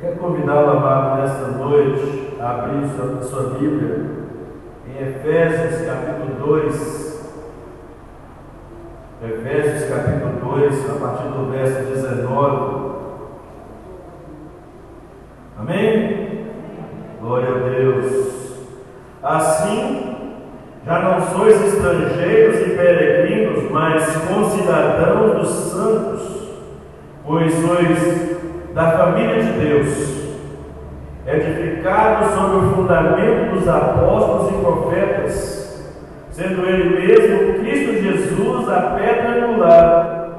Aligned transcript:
Quero 0.00 0.16
convidá-lo, 0.16 0.78
amado, 0.78 1.20
nesta 1.20 1.48
noite, 1.58 2.34
a 2.40 2.52
abrir 2.52 2.88
sua, 2.88 3.20
sua 3.20 3.58
Bíblia 3.58 4.06
em 4.86 5.08
Efésios 5.08 5.86
capítulo 5.86 6.36
2. 6.38 7.30
Efésios 9.22 9.90
capítulo 9.90 10.56
2, 10.56 10.90
a 10.90 10.94
partir 10.94 11.28
do 11.28 11.50
verso 11.50 11.82
19. 11.84 12.90
Amém? 15.58 16.46
Glória 17.20 17.56
a 17.56 17.68
Deus. 17.68 18.54
Assim, 19.22 20.16
já 20.86 20.98
não 20.98 21.20
sois 21.20 21.62
estrangeiros 21.62 22.58
e 22.58 22.70
peregrinos, 22.70 23.70
mas 23.70 24.16
concidadãos 24.16 25.36
dos 25.36 25.48
santos, 25.70 26.52
pois 27.22 27.52
sois 27.52 28.40
da 28.74 28.92
família 28.92 29.42
de 29.42 29.52
Deus, 29.52 30.20
edificado 31.26 32.24
sobre 32.34 32.56
o 32.58 32.74
fundamento 32.74 33.54
dos 33.54 33.68
apóstolos 33.68 34.52
e 34.52 34.64
profetas, 34.64 35.92
sendo 36.30 36.64
Ele 36.66 37.00
mesmo 37.00 37.54
Cristo 37.60 38.02
Jesus 38.02 38.68
a 38.68 38.80
pedra 38.96 39.44
angular, 39.44 40.30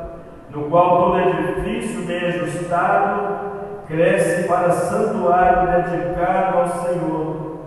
no 0.50 0.64
qual 0.64 0.98
todo 0.98 1.20
edifício 1.20 2.06
bem 2.06 2.26
ajustado 2.28 3.52
cresce 3.88 4.48
para 4.48 4.72
santuário 4.72 5.84
dedicado 5.84 6.58
ao 6.58 6.68
Senhor, 6.68 7.60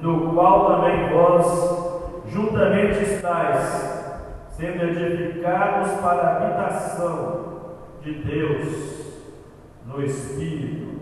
no 0.00 0.32
qual 0.32 0.76
também 0.76 1.10
vós 1.10 2.24
juntamente 2.28 3.02
estáis, 3.02 4.16
sendo 4.50 4.84
edificados 4.84 5.92
para 6.00 6.22
a 6.22 6.36
habitação 6.36 7.40
de 8.02 8.12
Deus 8.14 9.07
no 9.88 10.04
Espírito. 10.04 11.00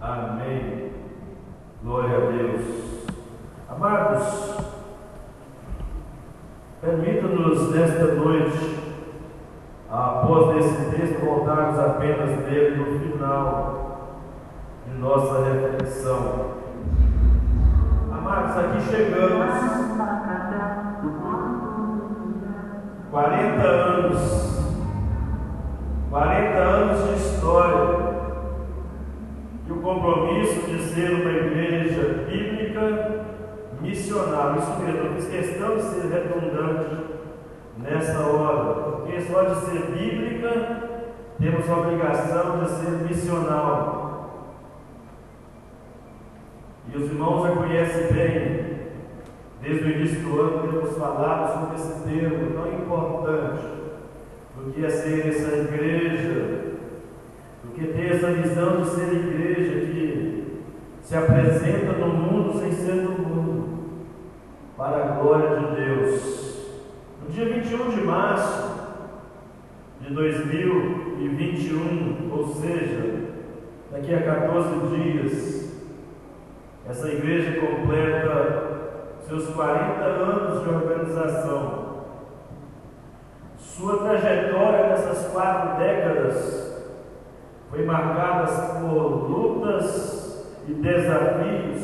Amém. 0.00 0.90
Glória 1.82 2.16
a 2.16 2.30
Deus. 2.30 3.06
Amados, 3.68 4.56
permita-nos 6.80 7.70
nesta 7.70 8.14
noite, 8.14 8.78
após 9.90 10.56
esse 10.56 10.96
texto, 10.96 11.24
voltarmos 11.24 11.78
apenas 11.78 12.38
dele 12.44 12.76
no 12.76 12.98
final 12.98 14.18
de 14.86 14.98
nossa 14.98 15.44
reflexão. 15.44 16.52
Amados, 18.10 18.56
aqui 18.58 18.80
chegamos. 18.90 19.82
40 23.10 23.62
anos 23.62 24.52
40 26.12 26.58
anos 26.58 27.08
de 27.08 27.14
história 27.24 28.01
o 29.72 29.80
compromisso 29.80 30.60
de 30.66 30.78
ser 30.82 31.10
uma 31.12 31.30
igreja 31.30 32.24
bíblica 32.28 33.24
missionária. 33.80 34.58
Isso 34.58 34.78
mesmo, 34.80 35.06
eu 35.06 35.14
fiz 35.14 35.28
questão 35.28 35.76
de 35.76 35.82
ser 35.82 36.08
redundante 36.08 36.96
nessa 37.78 38.20
hora, 38.20 38.74
porque 38.92 39.20
só 39.22 39.42
de 39.42 39.60
ser 39.60 39.82
bíblica 39.92 40.90
temos 41.40 41.68
a 41.68 41.78
obrigação 41.78 42.58
de 42.60 42.70
ser 42.70 42.90
missional. 43.08 44.02
E 46.92 46.96
os 46.96 47.10
irmãos 47.10 47.46
já 47.46 47.56
conhecem 47.56 48.12
bem, 48.12 48.72
desde 49.62 49.84
o 49.84 49.90
início 49.90 50.20
do 50.20 50.40
ano, 50.40 50.68
temos 50.68 50.96
falado 50.96 51.52
sobre 51.52 51.76
esse 51.76 52.02
termo 52.02 52.52
tão 52.52 52.72
importante 52.72 53.64
do 54.56 54.72
que 54.72 54.84
é 54.84 54.90
ser 54.90 55.28
essa 55.28 55.56
igreja, 55.56 56.51
do 57.64 57.72
que 57.74 57.86
ter 57.86 58.16
essa 58.16 58.32
visão 58.32 58.82
de 58.82 58.90
ser 58.90 59.12
igreja 59.12 59.86
que 59.86 60.64
se 61.00 61.16
apresenta 61.16 61.92
no 61.92 62.08
mundo 62.08 62.58
sem 62.58 62.72
ser 62.72 63.02
do 63.02 63.12
mundo, 63.12 63.78
para 64.76 65.04
a 65.04 65.08
glória 65.16 65.60
de 65.60 65.76
Deus. 65.76 66.42
No 67.22 67.30
dia 67.30 67.44
21 67.46 67.90
de 67.90 68.00
março 68.02 68.72
de 70.00 70.12
2021, 70.12 72.28
ou 72.32 72.48
seja, 72.48 73.30
daqui 73.90 74.14
a 74.14 74.22
14 74.22 74.96
dias, 74.96 75.62
essa 76.88 77.08
igreja 77.08 77.60
completa 77.60 78.72
seus 79.28 79.50
40 79.50 80.02
anos 80.02 80.62
de 80.62 80.68
organização. 80.68 81.92
Sua 83.56 83.98
trajetória 83.98 84.88
nessas 84.88 85.30
quatro 85.32 85.78
décadas 85.78 86.71
foi 87.72 87.86
marcada 87.86 88.46
por 88.80 89.30
lutas 89.30 90.46
e 90.68 90.74
desafios, 90.74 91.80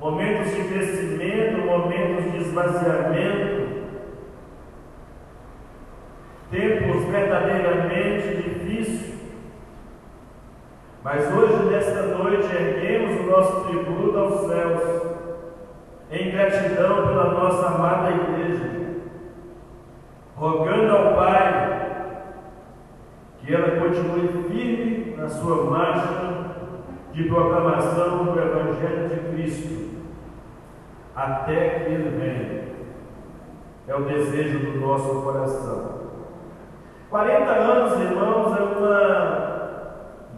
momentos 0.00 0.52
de 0.52 0.64
crescimento, 0.64 1.64
momentos 1.64 2.32
de 2.32 2.38
esvaziamento, 2.38 3.82
tempos 6.50 7.04
verdadeiramente 7.04 8.42
difíceis. 8.42 9.14
Mas 11.04 11.32
hoje, 11.32 11.70
nesta 11.70 12.02
noite, 12.02 12.52
erguemos 12.52 13.20
o 13.20 13.30
nosso 13.30 13.64
tributo 13.68 14.18
aos 14.18 14.48
céus, 14.48 15.02
em 16.10 16.32
gratidão 16.32 17.06
pela 17.06 17.30
nossa 17.32 17.68
amada 17.68 18.10
igreja 18.10 18.72
rogando 20.36 20.96
ao 20.96 21.14
Pai 21.14 21.81
que 23.44 23.54
ela 23.54 23.80
continue 23.80 24.44
firme 24.48 25.16
na 25.16 25.28
sua 25.28 25.64
marcha 25.70 26.42
de 27.12 27.24
proclamação 27.24 28.24
do 28.24 28.40
Evangelho 28.40 29.08
de 29.08 29.16
Cristo, 29.30 29.90
até 31.14 31.80
que 31.80 31.90
Ele 31.90 32.10
venha. 32.10 32.62
É 33.88 33.94
o 33.94 34.04
desejo 34.04 34.60
do 34.60 34.80
nosso 34.80 35.22
coração. 35.22 36.02
40 37.10 37.50
anos, 37.50 38.00
irmãos, 38.00 38.56
é 38.56 38.62
uma 38.62 39.82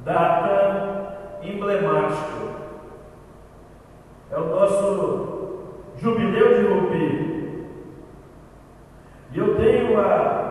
data 0.04 1.38
emblemática. 1.42 2.44
É 4.32 4.36
o 4.38 4.46
nosso 4.46 5.44
jubileu 5.98 6.54
de 6.54 6.66
Rubi. 6.66 7.68
E 9.32 9.38
eu 9.38 9.56
tenho 9.56 10.00
a 10.00 10.44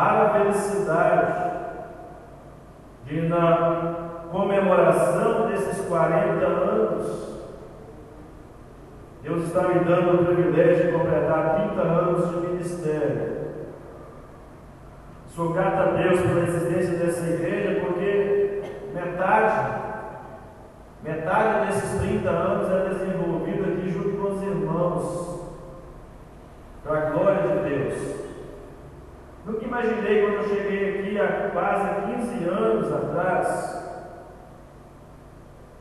rara 0.00 0.30
felicidade 0.30 1.50
de, 3.04 3.20
na 3.28 4.28
comemoração 4.32 5.48
desses 5.48 5.86
40 5.86 6.46
anos, 6.46 7.40
Deus 9.22 9.44
está 9.44 9.68
me 9.68 9.80
dando 9.84 10.22
o 10.22 10.24
privilégio 10.24 10.86
de 10.86 10.92
completar 10.92 11.56
30 11.74 11.80
anos 11.82 12.30
de 12.30 12.46
ministério. 12.46 13.40
Sou 15.34 15.52
grato 15.52 15.80
a 15.80 15.84
Deus 15.92 16.20
pela 16.20 16.40
existência 16.44 16.96
dessa 16.96 17.28
igreja, 17.28 17.80
porque 17.80 18.62
metade, 18.94 19.80
metade 21.02 21.66
desses 21.66 22.00
30 22.00 22.30
anos 22.30 22.70
é 22.70 22.88
desenvolvida 22.88 23.66
aqui 23.68 23.90
junto 23.90 24.16
com 24.16 24.32
os 24.32 24.42
irmãos 24.42 25.40
para 26.82 26.98
a 26.98 27.10
glória 27.10 27.42
de 27.42 27.68
Deus. 27.68 28.19
Nunca 29.46 29.64
imaginei 29.64 30.22
quando 30.22 30.34
eu 30.34 30.48
cheguei 30.48 31.00
aqui 31.00 31.20
há 31.20 31.50
quase 31.50 32.14
15 32.14 32.44
anos 32.44 32.92
atrás 32.92 33.80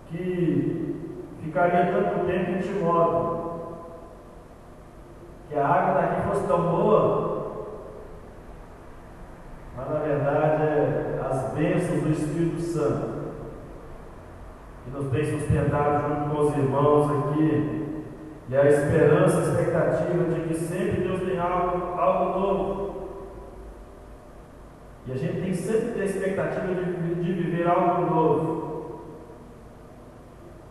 que 0.07 1.29
ficaria 1.43 1.91
tanto 1.91 2.25
tempo 2.25 2.51
em 2.51 2.59
Timóteo. 2.59 3.39
Que 5.49 5.55
a 5.55 5.67
água 5.67 6.01
daqui 6.01 6.27
fosse 6.27 6.47
tão 6.47 6.61
boa, 6.61 7.65
mas 9.75 9.89
na 9.89 9.99
verdade 9.99 10.63
é 10.63 11.21
as 11.27 11.53
bênçãos 11.53 12.03
do 12.03 12.11
Espírito 12.11 12.61
Santo 12.61 13.19
que 14.83 14.91
nos 14.91 15.11
tem 15.11 15.25
sustentado 15.25 16.07
junto 16.07 16.29
com 16.29 16.41
os 16.41 16.57
irmãos 16.57 17.11
aqui 17.11 17.79
e 18.49 18.55
a 18.55 18.65
esperança, 18.65 19.37
a 19.37 19.41
expectativa 19.41 20.23
de 20.23 20.41
que 20.47 20.53
sempre 20.55 21.01
Deus 21.01 21.21
tem 21.21 21.39
algo, 21.39 21.99
algo 21.99 22.39
novo. 22.39 22.88
E 25.09 25.11
a 25.11 25.17
gente 25.17 25.41
tem 25.41 25.53
sempre 25.53 26.01
a 26.01 26.05
expectativa 26.05 26.83
de, 26.83 27.15
de 27.15 27.33
viver 27.33 27.67
algo 27.67 28.13
novo 28.13 29.01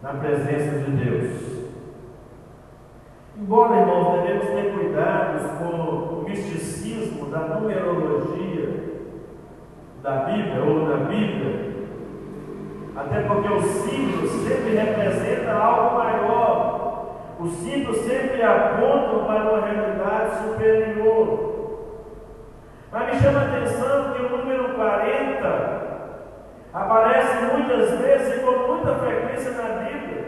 na 0.00 0.14
presença 0.14 0.78
de 0.78 0.90
Deus. 0.92 1.68
Embora, 3.36 3.80
irmãos, 3.80 4.22
devemos 4.22 4.46
ter 4.46 4.72
cuidados 4.72 5.42
com 5.58 5.66
o 5.66 6.24
misticismo 6.28 7.26
da 7.26 7.40
numerologia 7.40 8.88
da 10.02 10.16
Bíblia 10.20 10.64
ou 10.64 10.88
da 10.88 10.96
Bíblia, 11.04 11.76
até 12.96 13.20
porque 13.22 13.52
o 13.52 13.62
símbolo 13.62 14.28
sempre 14.28 14.74
representa 14.74 15.52
algo 15.52 15.98
maior 15.98 16.78
os 17.38 17.52
símbolos 17.52 17.98
sempre 17.98 18.42
apontam 18.42 19.24
para 19.24 19.52
uma 19.52 19.66
realidade 19.66 20.42
superior. 20.42 21.48
Mas 22.90 23.14
me 23.14 23.20
chama 23.20 23.40
a 23.40 23.44
atenção 23.44 23.97
40 24.78 25.78
aparece 26.72 27.44
muitas 27.52 27.90
vezes 27.98 28.36
e 28.36 28.40
com 28.44 28.52
muita 28.68 28.94
frequência 28.94 29.50
na 29.50 29.82
Bíblia. 29.82 30.24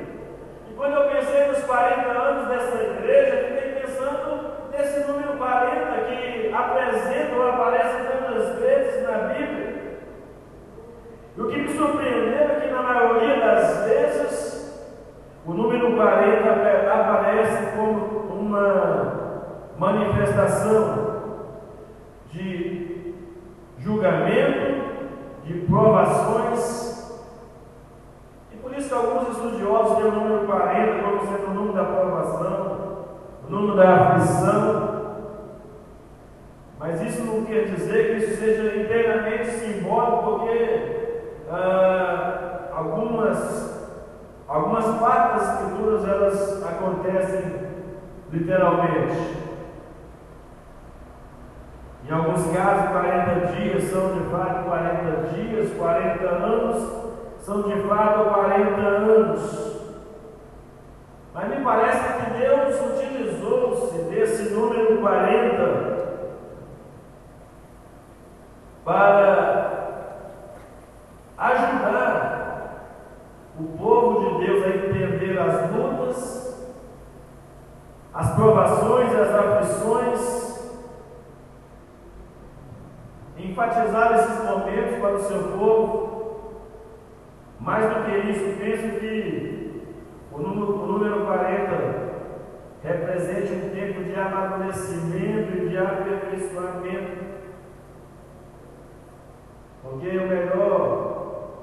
E 0.69 0.75
quando 0.75 0.95
eu 0.95 1.09
pensei 1.11 1.47
nos 1.47 1.63
40 1.63 2.01
anos 2.11 2.49
dessa 2.49 2.83
igreja, 2.83 3.47
fiquei 3.47 3.81
pensando 3.81 4.51
nesse 4.73 5.09
número 5.09 5.35
40 5.39 6.01
que 6.09 6.53
apresenta 6.53 7.37
ou 7.37 7.49
aparece 7.49 7.97
tantas 8.03 8.59
vezes 8.59 9.03
na 9.05 9.19
Bíblia. 9.29 10.01
E 11.37 11.41
o 11.41 11.49
que 11.49 11.57
me 11.57 11.69
surpreendeu 11.69 12.51
é 12.51 12.61
que 12.61 12.73
na 12.73 12.83
maioria 12.83 13.37
das 13.37 13.85
vezes 13.85 14.85
o 15.47 15.53
número 15.53 15.95
40 15.95 16.93
aparece 16.93 17.77
como 17.77 18.01
uma 18.35 19.71
manifestação 19.79 21.11
de 22.33 22.70
julgamento, 23.81 24.81
de 25.45 25.55
provações. 25.67 26.91
E 28.53 28.57
por 28.57 28.77
isso 28.77 28.89
que 28.89 28.95
alguns 28.95 29.29
estudiosos 29.37 29.97
têm 29.97 30.07
o 30.07 30.13
número 30.13 30.47
40 30.47 31.03
como 31.03 31.27
sendo 31.27 31.51
o 31.51 31.55
número 31.55 31.73
da 31.75 31.85
provação, 31.85 33.07
o 33.49 33.51
número 33.51 33.77
da 33.77 33.95
aflição. 33.95 34.91
Mas 36.79 37.03
isso 37.03 37.25
não 37.25 37.45
quer 37.45 37.65
dizer 37.67 38.07
que 38.07 38.25
isso 38.25 38.41
seja 38.41 38.81
inteiramente 38.81 39.51
simbólico, 39.51 40.23
porque 40.23 41.11
ah, 41.51 42.69
algumas, 42.73 43.91
algumas 44.49 44.87
partes 44.99 45.47
das 45.47 45.61
escrituras 45.61 46.09
elas 46.09 46.63
acontecem 46.65 47.71
literalmente. 48.33 49.50
Em 52.11 52.13
alguns 52.13 52.45
casos, 52.51 52.91
40 52.91 53.47
dias 53.53 53.85
são 53.85 54.15
de 54.15 54.31
fato 54.31 54.65
40 54.65 55.29
dias, 55.29 55.73
40 55.79 56.25
anos 56.25 56.93
são 57.39 57.63
de 57.63 57.81
fato 57.83 58.31
40 58.31 58.81
anos. 58.81 59.81
Mas 61.33 61.49
me 61.51 61.65
parece 61.65 62.15
que 62.15 62.31
Deus 62.33 62.81
utilizou-se 62.97 63.97
desse 64.11 64.53
número 64.53 64.99
40 64.99 66.01
para 68.85 69.71
ajudar 71.39 72.89
o 73.57 73.65
povo 73.79 74.41
de 74.41 74.47
Deus 74.47 74.65
a 74.65 74.69
entender 74.69 75.39
as 75.39 75.71
lutas, 75.71 76.71
as 78.13 78.35
provações, 78.35 79.15
as 79.15 79.33
aflições, 79.33 80.40
enfatizar 83.51 84.13
esses 84.15 84.45
momentos 84.45 84.99
para 85.01 85.15
o 85.15 85.23
seu 85.23 85.43
povo. 85.59 86.21
Mais 87.59 87.85
do 87.89 88.05
que 88.05 88.31
isso, 88.31 88.59
penso 88.59 88.99
que 88.99 89.83
o 90.33 90.39
número, 90.39 90.83
o 90.83 90.87
número 90.87 91.27
40 91.27 92.11
represente 92.83 93.53
um 93.53 93.71
tempo 93.71 94.05
de 94.05 94.15
amadurecimento 94.19 95.57
e 95.57 95.69
de 95.69 95.77
aperfeiçoamento 95.77 97.31
porque 99.91 100.19
o 100.19 100.29
melhor 100.29 101.61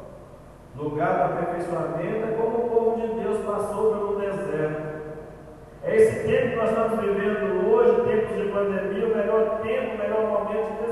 lugar 0.76 1.16
do 1.16 1.24
aperfeiçoamento 1.24 2.26
é 2.26 2.36
como 2.38 2.66
o 2.66 2.70
povo 2.70 3.02
de 3.02 3.22
Deus 3.22 3.46
passou 3.46 3.94
pelo 3.94 4.20
deserto. 4.20 4.98
É 5.84 5.96
esse 5.96 6.28
tempo 6.28 6.50
que 6.50 6.56
nós 6.56 6.70
estamos 6.70 7.00
vivendo 7.00 7.72
hoje, 7.72 8.02
tempos 8.02 8.36
de 8.36 8.52
pandemia, 8.52 9.06
o 9.06 9.16
melhor 9.16 9.62
tempo, 9.62 9.96
o 9.96 9.98
melhor 9.98 10.24
momento 10.28 10.82
de 10.82 10.87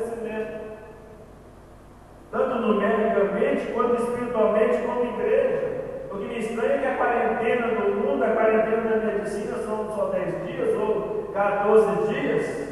12 11.76 12.08
dias, 12.08 12.70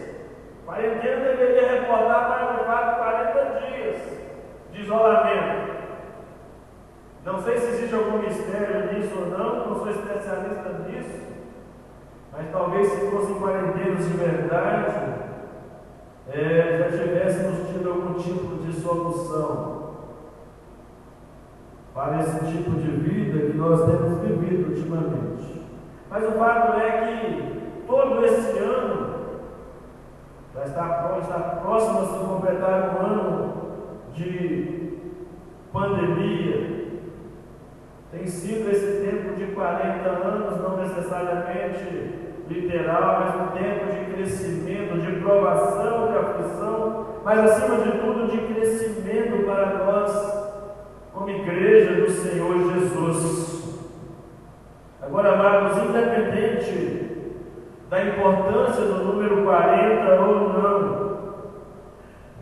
quarentena 0.65 1.25
deveria 1.25 1.73
reportar 1.73 2.29
mais 2.29 2.57
de 2.57 2.63
40 2.63 3.59
dias 3.59 3.97
de 4.71 4.81
isolamento. 4.81 5.73
Não 7.25 7.41
sei 7.41 7.57
se 7.57 7.67
existe 7.67 7.95
algum 7.95 8.19
mistério 8.19 8.93
nisso 8.93 9.13
ou 9.19 9.25
não, 9.25 9.67
não 9.67 9.75
sou 9.75 9.89
especialista 9.89 10.85
nisso, 10.87 11.33
mas 12.31 12.49
talvez 12.51 12.87
se 12.87 13.11
fossem 13.11 13.39
quarentenas 13.39 14.05
de 14.05 14.17
verdade, 14.17 15.13
é, 16.29 16.77
já 16.79 16.97
tivéssemos 16.97 17.69
tido 17.69 17.89
algum 17.89 18.13
tipo 18.13 18.63
de 18.63 18.73
solução 18.73 19.95
para 21.93 22.21
esse 22.21 22.39
tipo 22.45 22.71
de 22.71 22.89
vida 22.89 23.51
que 23.51 23.57
nós 23.57 23.81
temos 23.85 24.21
vivido 24.21 24.69
ultimamente. 24.69 25.61
Mas 26.09 26.23
o 26.23 26.31
fato 26.31 26.79
é 26.79 26.91
que 27.01 27.52
todo 27.87 28.25
esse 28.25 28.57
ano 28.59 29.13
já 30.53 30.65
está, 30.65 31.17
está 31.19 31.39
próximo 31.61 31.99
a 31.99 32.05
se 32.05 32.25
completar 32.25 32.95
um 32.95 33.05
ano 33.05 33.53
de 34.13 34.99
pandemia, 35.71 36.73
tem 38.11 38.27
sido 38.27 38.69
esse 38.69 39.03
tempo 39.03 39.35
de 39.35 39.47
40 39.47 40.07
anos, 40.07 40.61
não 40.61 40.77
necessariamente 40.77 42.23
literal, 42.47 43.19
mas 43.19 43.35
um 43.35 43.47
tempo 43.57 43.91
de 43.91 44.13
crescimento, 44.13 45.01
de 45.01 45.19
provação, 45.21 46.11
de 46.11 46.17
aflição, 46.17 47.07
mas 47.25 47.39
acima 47.39 47.77
de 47.77 47.91
tudo 47.97 48.29
de 48.29 48.53
crescimento 48.53 49.45
para 49.45 49.83
nós, 49.85 50.43
como 51.11 51.29
igreja 51.29 52.01
do 52.01 52.11
Senhor 52.11 52.73
Jesus. 52.73 53.53
Agora, 55.01 55.33
amados, 55.33 55.77
independente 55.77 57.02
da 57.93 58.03
importância 58.03 58.85
do 58.85 59.03
número 59.03 59.43
40 59.43 60.19
ou 60.19 60.49
não, 60.49 61.13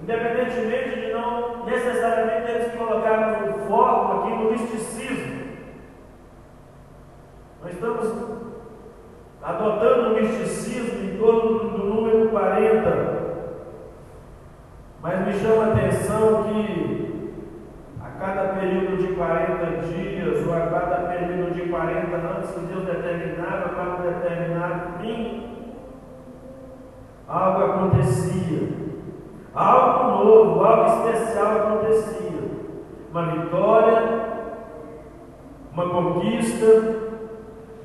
Independentemente 0.02 1.02
de 1.02 1.12
não 1.12 1.66
necessariamente 1.66 2.48
termos 2.48 2.72
que 2.72 2.78
colocar 2.78 3.44
o 3.44 3.68
foco 3.68 4.22
aqui 4.22 4.30
no 4.32 4.52
misticismo. 4.52 5.42
Nós 7.62 7.74
estamos 7.74 8.40
adotando 9.44 10.12
o 10.12 10.22
misticismo 10.22 11.04
em 11.04 11.18
torno 11.18 11.60
do 11.70 11.78
número 11.80 12.30
40. 12.30 13.22
Mas 15.02 15.28
me 15.28 15.34
chama 15.34 15.66
a 15.66 15.74
atenção 15.74 16.46
que 16.46 17.36
a 18.02 18.10
cada 18.20 18.54
período 18.54 18.91
40 19.22 19.88
dias, 19.88 20.48
ou 20.48 20.54
a 20.54 21.08
período 21.10 21.54
de 21.54 21.70
40 21.70 22.16
anos 22.16 22.50
que 22.50 22.60
Deus 22.62 22.86
determinava 22.86 23.70
para 23.70 23.84
um 23.84 24.02
determinado 24.02 25.00
fim, 25.00 25.68
algo 27.28 27.64
acontecia. 27.64 28.82
Algo 29.54 30.24
novo, 30.24 30.64
algo 30.64 30.86
especial 30.86 31.58
acontecia. 31.58 32.52
Uma 33.12 33.26
vitória, 33.26 34.02
uma 35.74 35.90
conquista, 35.90 36.66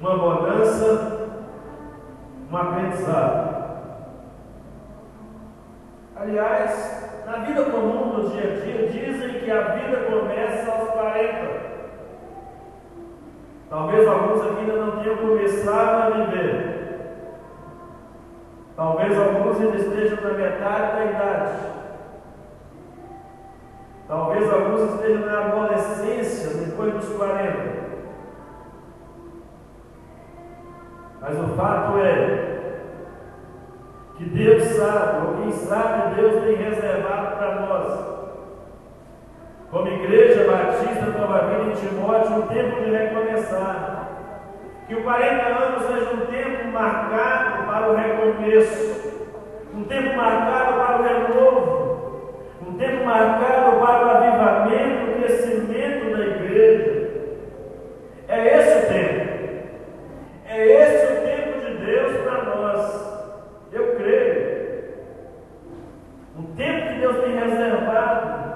uma 0.00 0.16
bonança, 0.16 1.28
um 2.50 2.56
aprendizado. 2.56 3.55
Aliás, 6.18 7.24
na 7.26 7.38
vida 7.44 7.64
comum 7.64 8.14
do 8.14 8.30
dia 8.30 8.52
a 8.52 8.64
dia, 8.64 8.88
dizem 8.88 9.40
que 9.40 9.50
a 9.50 9.60
vida 9.74 9.98
começa 10.10 10.72
aos 10.72 10.88
40. 10.90 11.66
Talvez 13.68 14.08
alguns 14.08 14.40
aqui 14.40 14.60
ainda 14.60 14.76
não 14.76 15.02
tenham 15.02 15.16
começado 15.18 16.02
a 16.02 16.16
viver. 16.16 16.76
Talvez 18.74 19.18
alguns 19.18 19.60
ainda 19.60 19.76
estejam 19.76 20.20
na 20.22 20.38
metade 20.38 20.96
da 20.96 21.04
idade. 21.04 21.52
Talvez 24.08 24.52
alguns 24.52 24.94
estejam 24.94 25.26
na 25.26 25.38
adolescência, 25.46 26.64
depois 26.64 26.94
dos 26.94 27.08
40. 27.10 27.86
Mas 31.20 31.38
o 31.38 31.56
fato 31.56 31.98
é 31.98 32.45
que 34.16 34.24
Deus 34.24 34.62
sabe, 34.64 35.26
ou 35.26 35.42
quem 35.42 35.52
sabe, 35.52 36.14
Deus 36.14 36.42
tem 36.44 36.56
reservado 36.56 37.36
para 37.36 37.54
nós, 37.60 38.16
como 39.70 39.88
Igreja 39.88 40.50
Batista 40.50 41.06
Nova 41.18 41.46
Vida 41.48 41.70
em 41.70 41.74
Timóteo, 41.74 42.36
um 42.36 42.46
tempo 42.46 42.82
de 42.82 42.90
recomeçar. 42.90 44.08
Que 44.88 44.94
o 44.94 45.02
40 45.02 45.42
anos 45.42 45.82
seja 45.82 46.10
um 46.12 46.26
tempo 46.26 46.68
marcado 46.72 47.66
para 47.66 47.90
o 47.90 47.96
recomeço, 47.96 49.26
um 49.74 49.82
tempo 49.84 50.16
marcado 50.16 50.74
para 50.74 50.98
o 50.98 51.02
renovo, 51.02 52.44
um 52.66 52.78
tempo 52.78 53.04
marcado 53.04 53.80
para 53.80 54.06
o 54.06 54.10
avivamento, 54.10 55.10
o 55.10 55.14
crescimento 55.20 56.16
da 56.16 56.24
igreja. 56.24 56.96
É 58.28 58.58
esse 58.58 58.78
o 58.78 58.88
tempo. 58.88 59.26
É 60.48 60.66
esse 60.66 61.12
o 61.12 61.16
tempo 61.26 61.60
de 61.60 61.84
Deus 61.84 62.16
para 62.22 62.42
nós. 62.44 63.06
Eu 63.72 63.96
creio. 63.96 64.46
Um 66.38 66.54
tempo 66.54 66.86
que 66.88 66.94
Deus 67.06 67.24
tem 67.24 67.38
reservado. 67.38 68.46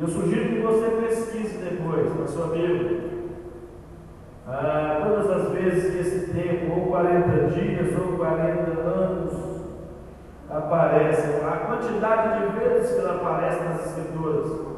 Eu 0.00 0.08
sugiro 0.08 0.48
que 0.48 0.60
você 0.60 0.90
pesquise 0.90 1.58
depois 1.58 2.18
na 2.18 2.26
sua 2.26 2.46
Bíblia. 2.48 3.10
Ah, 4.48 5.02
todas 5.04 5.30
as 5.30 5.52
vezes 5.52 5.92
que 5.92 5.98
esse 6.00 6.32
tempo, 6.32 6.80
ou 6.80 6.86
40 6.86 7.50
dias, 7.50 7.96
ou 7.96 8.16
40 8.16 8.70
anos, 8.80 9.62
aparece, 10.50 11.28
a 11.44 11.56
quantidade 11.58 12.40
de 12.40 12.58
vezes 12.58 12.92
que 12.92 13.00
ela 13.00 13.16
aparece 13.16 13.62
nas 13.62 13.86
Escrituras. 13.86 14.70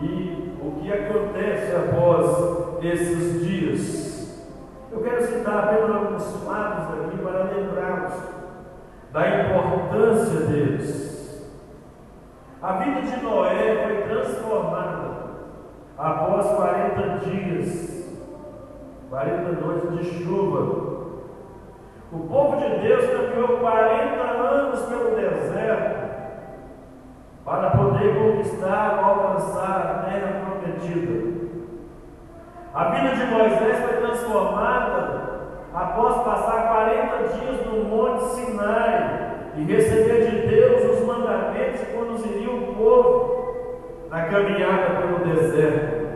e 0.00 0.58
o 0.60 0.80
que 0.80 0.92
acontece 0.92 1.76
após 1.76 2.82
esses 2.82 3.46
dias. 3.46 4.44
Eu 4.90 5.00
quero 5.02 5.26
citar 5.26 5.64
apenas 5.64 5.90
alguns 5.90 6.44
fatos 6.44 7.06
aqui 7.06 7.18
para 7.18 7.44
lembrarmos 7.44 8.33
da 9.14 9.28
importância 9.28 10.40
deles. 10.40 11.48
A 12.60 12.72
vida 12.72 13.02
de 13.02 13.22
Noé 13.22 13.84
foi 13.84 14.02
transformada 14.08 15.14
após 15.96 16.46
40 16.48 17.18
dias, 17.20 18.10
40 19.08 19.52
noites 19.52 19.98
de 19.98 20.24
chuva. 20.24 20.84
O 22.12 22.18
povo 22.28 22.56
de 22.56 22.68
Deus 22.80 23.04
caminhou 23.08 23.58
40 23.60 24.20
anos 24.20 24.82
pelo 24.82 25.14
deserto 25.14 25.94
para 27.44 27.70
poder 27.70 28.16
conquistar 28.18 28.98
ou 28.98 29.04
alcançar 29.04 29.80
a 29.80 30.10
terra 30.10 30.40
prometida. 30.44 31.34
A 32.74 32.84
vida 32.86 33.14
de 33.14 33.26
Moisés 33.26 33.78
foi 33.78 33.96
transformada 34.00 35.24
após 35.72 36.16
passar 36.24 36.66
40 36.66 37.28
dias 37.34 37.66
no 37.66 37.83
na 44.14 44.26
caminhada 44.26 45.00
pelo 45.00 45.34
deserto. 45.34 46.06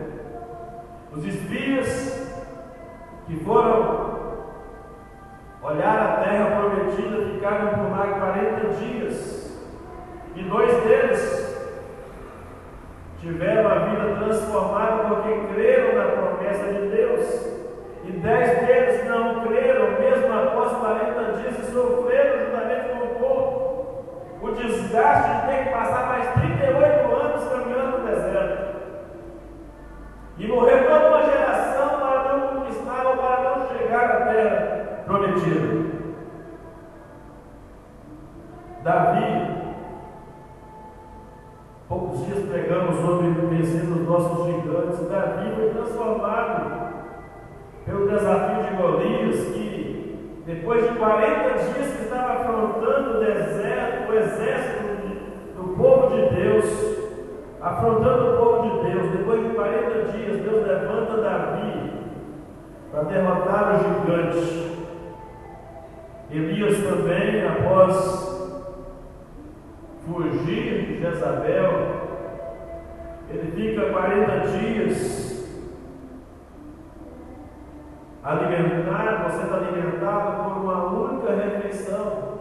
Os 1.11 1.25
espias 1.25 2.31
que 3.27 3.43
foram 3.43 4.45
olhar 5.61 5.99
a 5.99 6.23
terra 6.23 6.61
prometida 6.61 7.25
ficaram 7.33 7.67
por 7.77 7.91
lá 7.91 8.07
40 8.07 8.67
dias 8.75 9.59
e 10.33 10.43
dois 10.43 10.81
deles 10.83 11.49
tiveram 13.19 13.69
a 13.69 13.79
vida 13.79 14.15
transformada 14.23 15.03
porque 15.09 15.53
creram 15.53 15.95
na 15.97 16.05
promessa 16.05 16.71
de 16.71 16.87
Deus. 16.87 17.49
E 18.05 18.11
dez 18.11 18.65
deles 18.65 19.09
não 19.09 19.41
creram, 19.41 19.99
mesmo 19.99 20.33
após 20.33 20.71
40 20.71 21.33
dias, 21.33 21.59
e 21.59 21.71
sofreram 21.73 22.45
juntamente 22.45 22.89
com 22.89 23.05
o 23.05 23.19
povo 23.19 23.59
o 24.41 24.51
desgaste 24.51 25.41
de 25.41 25.47
ter 25.47 25.63
que 25.65 25.69
passar 25.73 26.07
mais 26.07 26.33
38 26.33 27.08
anos 27.39 27.49
caminhando 27.49 27.97
no 27.99 28.05
deserto. 28.05 28.79
E 30.37 30.47
morrer 30.47 30.83
toda 30.83 31.09
uma 31.09 31.23
geração 31.23 31.99
para 31.99 32.37
não 32.37 32.47
conquistar 32.47 33.05
ou 33.07 33.17
para 33.17 33.57
não 33.57 33.67
chegar 33.67 34.05
à 34.05 34.25
terra 34.25 35.03
prometida. 35.05 35.89
Davi 38.83 39.59
Poucos 41.89 42.23
dias 42.23 42.47
pregamos 42.47 42.97
sobre 42.97 43.29
vencendo 43.29 44.01
os 44.01 44.07
nossos 44.07 44.45
gigantes. 44.45 45.09
Davi 45.09 45.55
foi 45.55 45.69
transformado 45.71 46.93
pelo 47.83 48.07
desafio 48.07 48.63
de 48.63 48.75
Golias, 48.77 49.45
que 49.55 50.43
depois 50.45 50.87
de 50.87 50.99
40 50.99 51.49
dias 51.49 51.93
que 51.93 52.03
estava 52.03 52.33
afrontando 52.33 53.17
o 53.17 53.19
deserto, 53.19 54.11
o 54.11 54.13
exército 54.13 54.89
do 55.57 55.75
povo 55.75 56.15
de 56.15 56.35
Deus, 56.35 57.08
afrontando 57.61 58.33
o 58.33 58.37
povo 58.37 58.61
de 58.63 58.91
Deus, 58.91 59.11
depois 59.11 59.43
de 59.43 59.53
40 59.53 60.11
dias, 60.11 60.41
Deus 60.41 60.65
levanta 60.65 61.21
Davi 61.21 61.91
para 62.91 63.03
derrotar 63.03 63.75
o 63.75 64.01
gigante. 64.01 64.69
Elias 66.31 66.77
também, 66.83 67.45
após 67.45 68.29
fugir 70.05 70.85
de 70.85 71.01
Jezabel, 71.01 71.99
ele 73.29 73.51
fica 73.51 73.89
40 73.91 74.39
dias 74.47 75.29
alimentado, 78.23 79.31
sendo 79.31 79.55
alimentado 79.55 80.43
por 80.43 80.61
uma 80.61 80.85
única 80.85 81.33
refeição. 81.33 82.39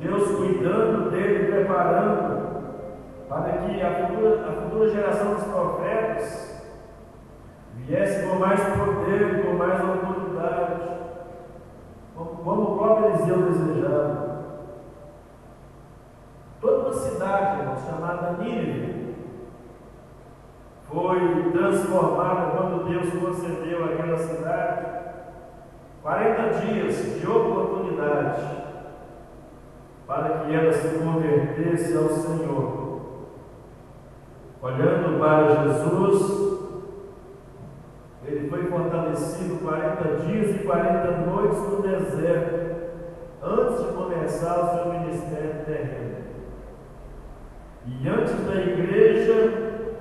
Deus 0.00 0.30
cuidando 0.36 1.10
dele, 1.10 1.52
preparando 1.52 2.37
para 3.28 3.58
que 3.58 3.82
a 3.82 4.06
futura, 4.06 4.48
a 4.48 4.52
futura 4.62 4.90
geração 4.90 5.34
dos 5.34 5.44
profetas 5.44 6.62
viesse 7.74 8.26
com 8.26 8.36
mais 8.36 8.60
poder, 8.60 9.44
com 9.44 9.52
mais 9.54 9.80
autoridade, 9.80 10.82
como 12.14 12.62
o 12.62 12.78
próprio 12.78 13.08
Eliseu 13.08 13.42
desejava. 13.42 14.28
Toda 16.60 16.88
uma 16.88 16.92
cidade, 16.92 17.86
chamada 17.86 18.32
Nínive, 18.38 19.14
foi 20.90 21.52
transformada 21.52 22.56
quando 22.56 22.88
Deus 22.88 23.12
concedeu 23.12 23.84
àquela 23.84 24.16
cidade 24.16 24.86
40 26.02 26.42
dias 26.60 27.20
de 27.20 27.26
oportunidade 27.26 28.58
para 30.06 30.38
que 30.38 30.54
ela 30.54 30.72
se 30.72 30.98
convertesse 30.98 31.94
ao 31.96 32.08
Senhor. 32.08 32.87
Olhando 34.60 35.20
para 35.20 35.62
Jesus, 35.62 36.48
ele 38.26 38.50
foi 38.50 38.64
fortalecido 38.64 39.60
40 39.62 40.16
dias 40.26 40.56
e 40.56 40.64
40 40.64 41.10
noites 41.30 41.58
no 41.60 41.80
deserto, 41.80 42.76
antes 43.40 43.86
de 43.86 43.92
começar 43.92 44.58
o 44.58 44.74
seu 44.74 44.92
ministério 44.92 45.64
terreno. 45.64 46.16
E 47.86 48.08
antes 48.08 48.34
da 48.46 48.54
igreja 48.56 49.92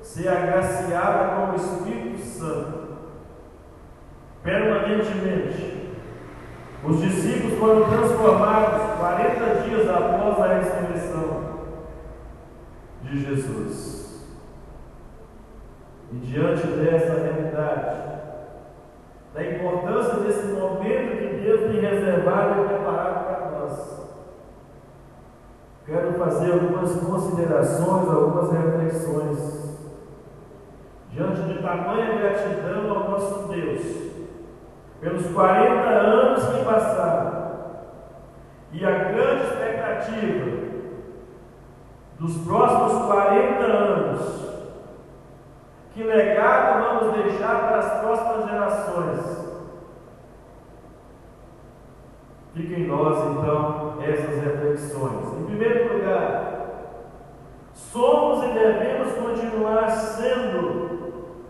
ser 0.00 0.28
agraciada 0.28 1.34
com 1.34 1.52
o 1.52 1.56
Espírito 1.56 2.24
Santo, 2.24 2.86
permanentemente, 4.44 5.90
os 6.84 7.00
discípulos 7.00 7.58
foram 7.58 7.88
transformados 7.88 8.98
40 9.00 9.68
dias 9.68 9.90
após 9.90 10.40
a 10.40 10.54
ressurreição 10.54 11.45
de 13.02 13.24
Jesus. 13.24 14.26
E 16.12 16.16
diante 16.16 16.66
dessa 16.66 17.14
realidade, 17.14 18.06
da 19.34 19.44
importância 19.44 20.20
desse 20.20 20.46
momento 20.46 21.18
que 21.18 21.40
Deus 21.42 21.60
tem 21.62 21.80
reservado 21.80 22.62
e 22.62 22.68
preparado 22.68 23.24
para 23.24 23.50
nós, 23.50 23.96
Quero 25.86 26.14
fazer 26.14 26.52
algumas 26.52 26.96
considerações, 26.96 28.08
algumas 28.08 28.50
reflexões. 28.50 29.78
Diante 31.12 31.42
de 31.42 31.62
tamanha 31.62 32.18
gratidão 32.18 32.90
ao 32.90 33.10
nosso 33.10 33.48
Deus, 33.48 33.82
pelos 35.00 35.26
40 35.28 35.88
anos 35.88 36.44
que 36.44 36.64
passaram, 36.64 37.56
e 38.72 38.84
a 38.84 38.90
grande 38.90 39.44
expectativa 39.44 40.75
dos 42.18 42.36
próximos 42.38 43.06
40 43.06 43.62
anos, 43.62 44.46
que 45.92 46.02
legado 46.02 46.82
vamos 46.82 47.14
deixar 47.22 47.68
para 47.68 47.78
as 47.78 48.00
próximas 48.00 48.50
gerações? 48.50 49.46
Fica 52.54 52.74
em 52.74 52.86
nós, 52.86 53.18
então, 53.18 53.98
essas 54.02 54.42
reflexões. 54.42 55.40
Em 55.40 55.44
primeiro 55.44 55.92
lugar, 55.92 56.56
somos 57.74 58.44
e 58.44 58.48
devemos 58.48 59.12
continuar 59.12 59.90
sendo 59.90 60.86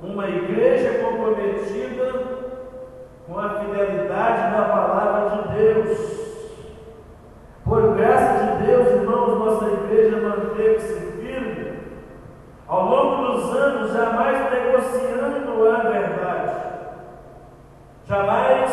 uma 0.02 0.28
igreja 0.28 1.04
comprometida 1.04 2.37
com 3.26 3.38
a 3.38 3.50
fidelidade 3.50 4.52
da 4.52 4.64
palavra 4.64 5.42
de 5.42 5.56
Deus. 5.56 6.25
Por 7.66 7.96
graça 7.96 8.44
de 8.44 8.64
Deus, 8.64 8.87
irmãos, 8.92 9.38
nossa 9.38 9.66
igreja 9.66 10.20
manteve-se 10.20 11.00
firme. 11.20 11.80
Ao 12.66 12.85
longo 12.88 13.32
dos 13.32 13.56
anos, 13.56 13.92
jamais 13.92 14.50
negociando 14.50 15.68
a 15.68 15.78
verdade, 15.90 16.52
jamais 18.06 18.70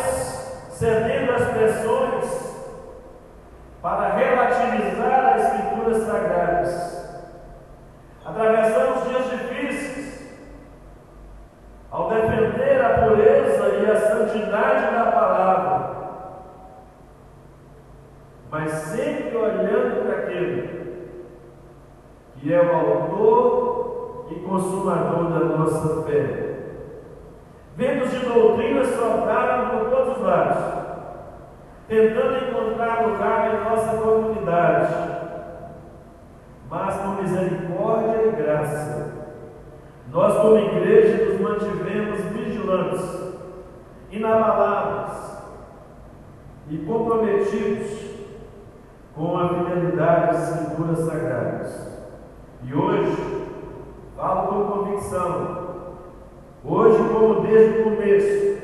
cedendo 0.70 1.32
às 1.32 1.48
pressões 1.48 2.44
para 3.82 4.14
relativizar 4.14 5.34
as 5.34 5.44
escrituras 5.44 6.02
sagradas. 6.04 7.04
Atravessamos 8.24 9.08
dias 9.08 9.30
difíceis 9.30 10.38
ao 11.90 12.08
defender 12.10 12.84
a 12.84 13.06
pureza 13.06 13.68
e 13.68 13.90
a 13.90 14.00
santidade 14.00 14.94
da 14.94 15.12
palavra, 15.12 15.94
mas 18.50 18.70
sempre 18.70 19.36
olhando 19.36 20.04
para 20.04 20.18
aquele 20.18 20.74
que 22.36 22.52
é 22.52 22.60
o 22.60 22.74
autor 22.74 24.26
e 24.30 24.34
consumador 24.64 25.30
da 25.30 25.56
nossa 25.56 26.02
fé. 26.02 26.54
Ventos 27.76 28.10
de 28.10 28.18
doutrina 28.20 28.84
sopraram 28.84 29.78
por 29.78 29.90
todos 29.90 30.16
os 30.16 30.22
lados, 30.22 30.64
tentando 31.88 32.48
encontrar 32.48 33.06
lugar 33.06 33.54
em 33.54 33.64
nossa 33.68 33.96
comunidade. 33.98 34.94
Mas 36.70 36.96
com 36.96 37.22
misericórdia 37.22 38.26
e 38.26 38.30
graça, 38.32 39.12
nós, 40.10 40.34
como 40.36 40.56
igreja, 40.56 41.24
nos 41.24 41.40
mantivemos 41.40 42.20
vigilantes, 42.32 43.34
inabaláveis 44.10 45.34
e 46.70 46.78
comprometidos 46.78 48.04
com 49.14 49.36
a 49.36 49.48
fidelidade 49.48 50.26
das 50.26 50.48
escrituras 50.48 50.98
sagradas. 51.00 51.94
E 52.64 52.74
hoje, 52.74 53.33
falo 54.24 54.48
com 54.48 54.84
convicção, 54.84 55.58
hoje, 56.64 56.96
como 57.12 57.42
desde 57.42 57.80
o 57.80 57.84
começo, 57.84 58.62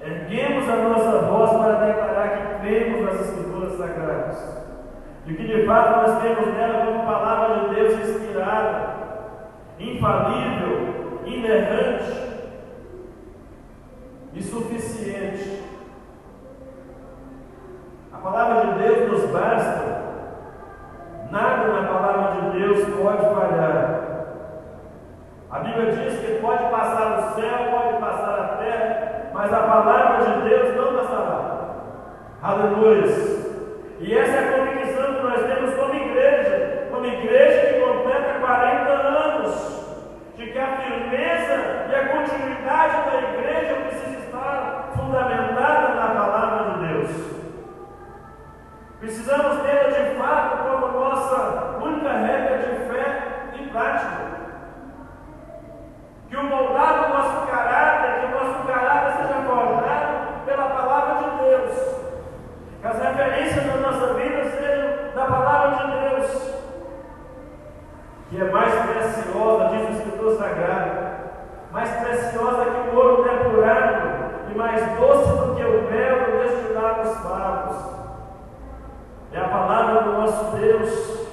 erguemos 0.00 0.68
a 0.68 0.76
nossa 0.76 1.18
voz 1.26 1.50
para 1.52 1.86
declarar 1.86 2.28
que 2.30 2.66
cremos 2.66 3.00
nas 3.02 3.20
escrituras 3.20 3.78
sagradas. 3.78 4.66
E 5.24 5.34
que 5.34 5.44
de 5.44 5.66
fato 5.66 6.08
nós 6.08 6.20
temos 6.20 6.52
nela 6.54 6.84
como 6.84 7.06
palavra 7.06 7.68
de 7.68 7.74
Deus 7.76 8.08
inspirada, 8.08 8.94
infalível, 9.78 11.20
inerrante 11.24 12.26
e 14.34 14.42
suficiente. 14.42 15.62
A 18.12 18.18
palavra 18.18 18.72
de 18.72 18.82
Deus 18.82 19.12
nos 19.12 19.30
basta. 19.30 19.95
Deus 22.56 22.84
pode 22.84 23.22
falhar. 23.34 24.00
A 25.50 25.58
Bíblia 25.58 25.92
diz 25.92 26.18
que 26.20 26.40
pode 26.40 26.64
passar 26.70 27.18
o 27.18 27.34
céu, 27.34 27.70
pode 27.70 27.98
passar 27.98 28.38
a 28.40 28.56
terra, 28.56 29.30
mas 29.34 29.52
a 29.52 29.58
palavra 29.58 30.24
de 30.24 30.48
Deus 30.48 30.76
não 30.76 30.96
passará. 30.96 31.66
Aleluia. 32.42 33.04
E 34.00 34.18
essa 34.18 34.36
é 34.36 34.38
a 34.38 34.58
convicção 34.58 35.14
que 35.14 35.22
nós 35.22 35.46
temos 35.46 35.74
como 35.74 35.94
igreja, 35.94 36.88
como 36.90 37.06
igreja 37.06 37.74
que 37.74 37.80
completa 37.80 38.40
40 38.40 38.90
anos, 38.90 39.86
de 40.36 40.46
que 40.46 40.58
a 40.58 40.76
firmeza 40.78 41.86
e 41.90 41.94
a 41.94 42.08
continuidade 42.08 43.10
da 43.10 43.18
igreja 43.18 43.74
precisa 43.86 44.18
estar 44.18 44.92
fundamentada 44.96 45.94
na 45.94 46.06
palavra 46.08 46.72
de 46.72 46.86
Deus. 46.86 47.10
Precisamos 49.00 49.62
tê-la 49.62 49.90
de 49.90 50.16
fato 50.16 50.56
como 50.68 50.98
nossa 50.98 51.75
única 52.06 52.18
regra 52.18 52.58
de 52.58 52.76
fé 52.88 53.22
e 53.54 53.66
prática. 53.68 54.26
Que 56.28 56.36
o 56.36 56.44
moldado 56.44 57.06
do 57.06 57.14
nosso 57.14 57.46
caráter, 57.46 58.20
que 58.20 58.26
o 58.26 58.44
nosso 58.44 58.66
caráter 58.66 59.16
seja 59.16 59.42
forjado 59.42 60.44
pela 60.44 60.68
palavra 60.68 61.14
de 61.24 61.44
Deus. 61.44 61.96
Que 62.80 62.86
as 62.86 62.98
referências 62.98 63.66
da 63.66 63.76
nossa 63.76 64.14
vida 64.14 64.44
sejam 64.50 65.14
da 65.14 65.26
palavra 65.26 65.76
de 65.76 66.00
Deus. 66.00 66.54
Que 68.30 68.40
é 68.40 68.44
mais 68.50 68.74
preciosa, 68.74 69.68
diz 69.68 69.88
o 69.88 69.92
escritor 69.92 70.38
sagrado, 70.38 70.90
mais 71.72 71.90
preciosa 71.90 72.64
que 72.64 72.88
o 72.90 72.96
ouro 72.96 73.22
depurado 73.22 74.16
e 74.50 74.58
mais 74.58 74.80
doce 74.98 75.30
do 75.30 75.54
que 75.54 75.62
o 75.62 75.90
mel 75.90 76.42
destilado 76.42 77.02
dos 77.02 77.18
favos. 77.18 77.96
É 79.32 79.38
a 79.38 79.48
palavra 79.48 80.02
do 80.02 80.12
nosso 80.12 80.56
Deus. 80.56 81.26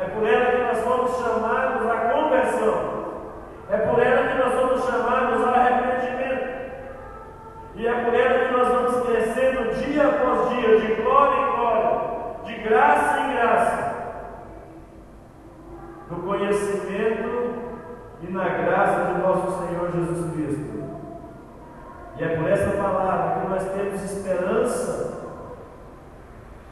É 0.00 0.04
por 0.04 0.26
ela 0.26 0.46
que 0.46 0.62
nós 0.62 0.78
somos 0.78 1.10
chamados 1.18 1.86
à 1.90 1.96
conversão. 2.10 3.00
É 3.70 3.76
por 3.76 4.00
ela 4.02 4.28
que 4.28 4.38
nós 4.38 4.54
somos 4.54 4.84
chamados 4.84 5.46
ao 5.46 5.54
arrependimento. 5.54 6.50
E 7.74 7.86
é 7.86 7.92
por 7.92 8.14
ela 8.14 8.46
que 8.46 8.52
nós 8.52 8.68
vamos 8.68 9.06
crescendo 9.06 9.74
dia 9.74 10.08
após 10.08 10.48
dia, 10.48 10.80
de 10.80 10.94
glória 11.02 11.36
em 11.36 11.56
glória, 11.56 12.00
de 12.44 12.54
graça 12.62 13.20
em 13.20 13.34
graça, 13.34 13.94
no 16.10 16.22
conhecimento 16.22 17.54
e 18.22 18.32
na 18.32 18.48
graça 18.48 19.12
de 19.12 19.20
nosso 19.20 19.66
Senhor 19.66 19.92
Jesus 19.92 20.32
Cristo. 20.32 20.80
E 22.16 22.24
é 22.24 22.36
por 22.36 22.50
essa 22.50 22.70
palavra 22.70 23.40
que 23.40 23.48
nós 23.48 23.64
temos 23.70 24.02
esperança 24.02 25.20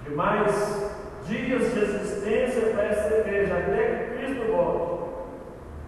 de 0.02 0.14
mais 0.14 0.88
dias 1.28 1.72
de 1.74 1.80
existência 1.80 2.70
para 2.72 2.84
essa 2.84 3.14
igreja, 3.14 3.58
até 3.58 3.84
que 3.84 4.16
Cristo 4.16 4.50
volte, 4.50 5.04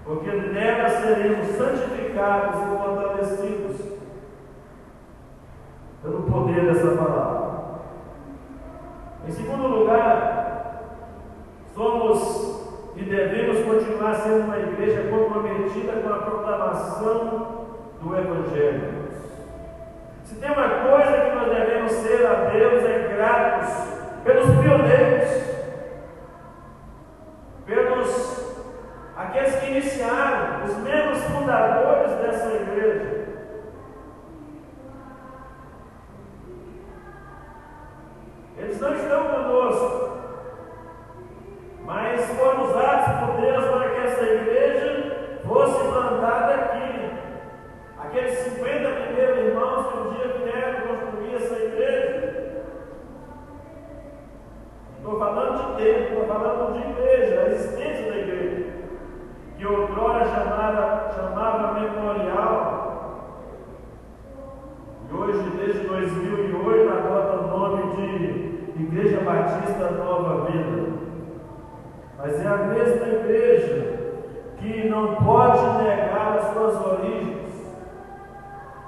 porque 0.04 0.30
nela 0.30 0.88
seremos 0.88 1.46
santificados 1.56 2.60
e 2.60 2.76
fortalecidos 2.76 3.76
pelo 6.02 6.22
poder 6.24 6.66
dessa 6.66 6.94
palavra. 6.96 7.50
Em 9.26 9.32
segundo 9.32 9.66
lugar, 9.66 10.82
somos 11.74 12.60
e 12.96 13.02
devemos 13.02 13.64
continuar 13.64 14.14
sendo 14.16 14.44
uma 14.44 14.58
igreja 14.58 15.08
comprometida 15.10 15.92
com 16.02 16.12
a 16.12 16.18
proclamação 16.18 17.66
do 18.02 18.16
Evangelho. 18.16 19.00
Se 20.30 20.36
tem 20.36 20.48
uma 20.52 20.68
coisa 20.68 21.22
que 21.22 21.34
nós 21.34 21.52
devemos 21.52 21.90
ser 21.90 22.24
a 22.24 22.50
Deus, 22.52 22.84
é 22.84 23.16
gratos 23.16 23.74
pelos 24.22 24.46
pioneiros, 24.60 25.49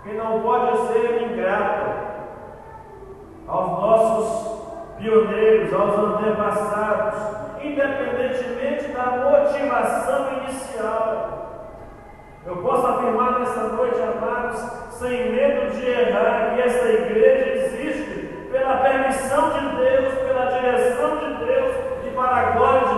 que 0.02 0.12
não 0.14 0.40
pode 0.40 0.88
ser 0.88 1.22
ingrata 1.22 2.12
aos 3.46 3.70
nossos 3.70 4.62
pioneiros, 4.98 5.72
aos 5.72 5.98
antepassados, 5.98 7.20
independentemente 7.62 8.88
da 8.88 9.30
motivação 9.30 10.38
inicial. 10.38 11.32
Eu 12.44 12.56
posso 12.56 12.86
afirmar 12.86 13.38
nessa 13.38 13.68
noite, 13.68 14.00
amados, 14.00 14.60
sem 14.98 15.30
medo 15.30 15.70
de 15.70 15.86
errar, 15.86 16.54
que 16.54 16.62
essa 16.62 16.88
igreja 16.88 17.64
existe 17.64 18.48
pela 18.50 18.78
permissão 18.78 19.50
de 19.50 19.76
Deus, 19.76 20.14
pela 20.14 20.46
direção 20.46 21.16
de 21.18 21.44
Deus 21.44 21.74
e 22.04 22.10
para 22.10 22.36
a 22.36 22.50
glória 22.50 22.88
de 22.88 22.91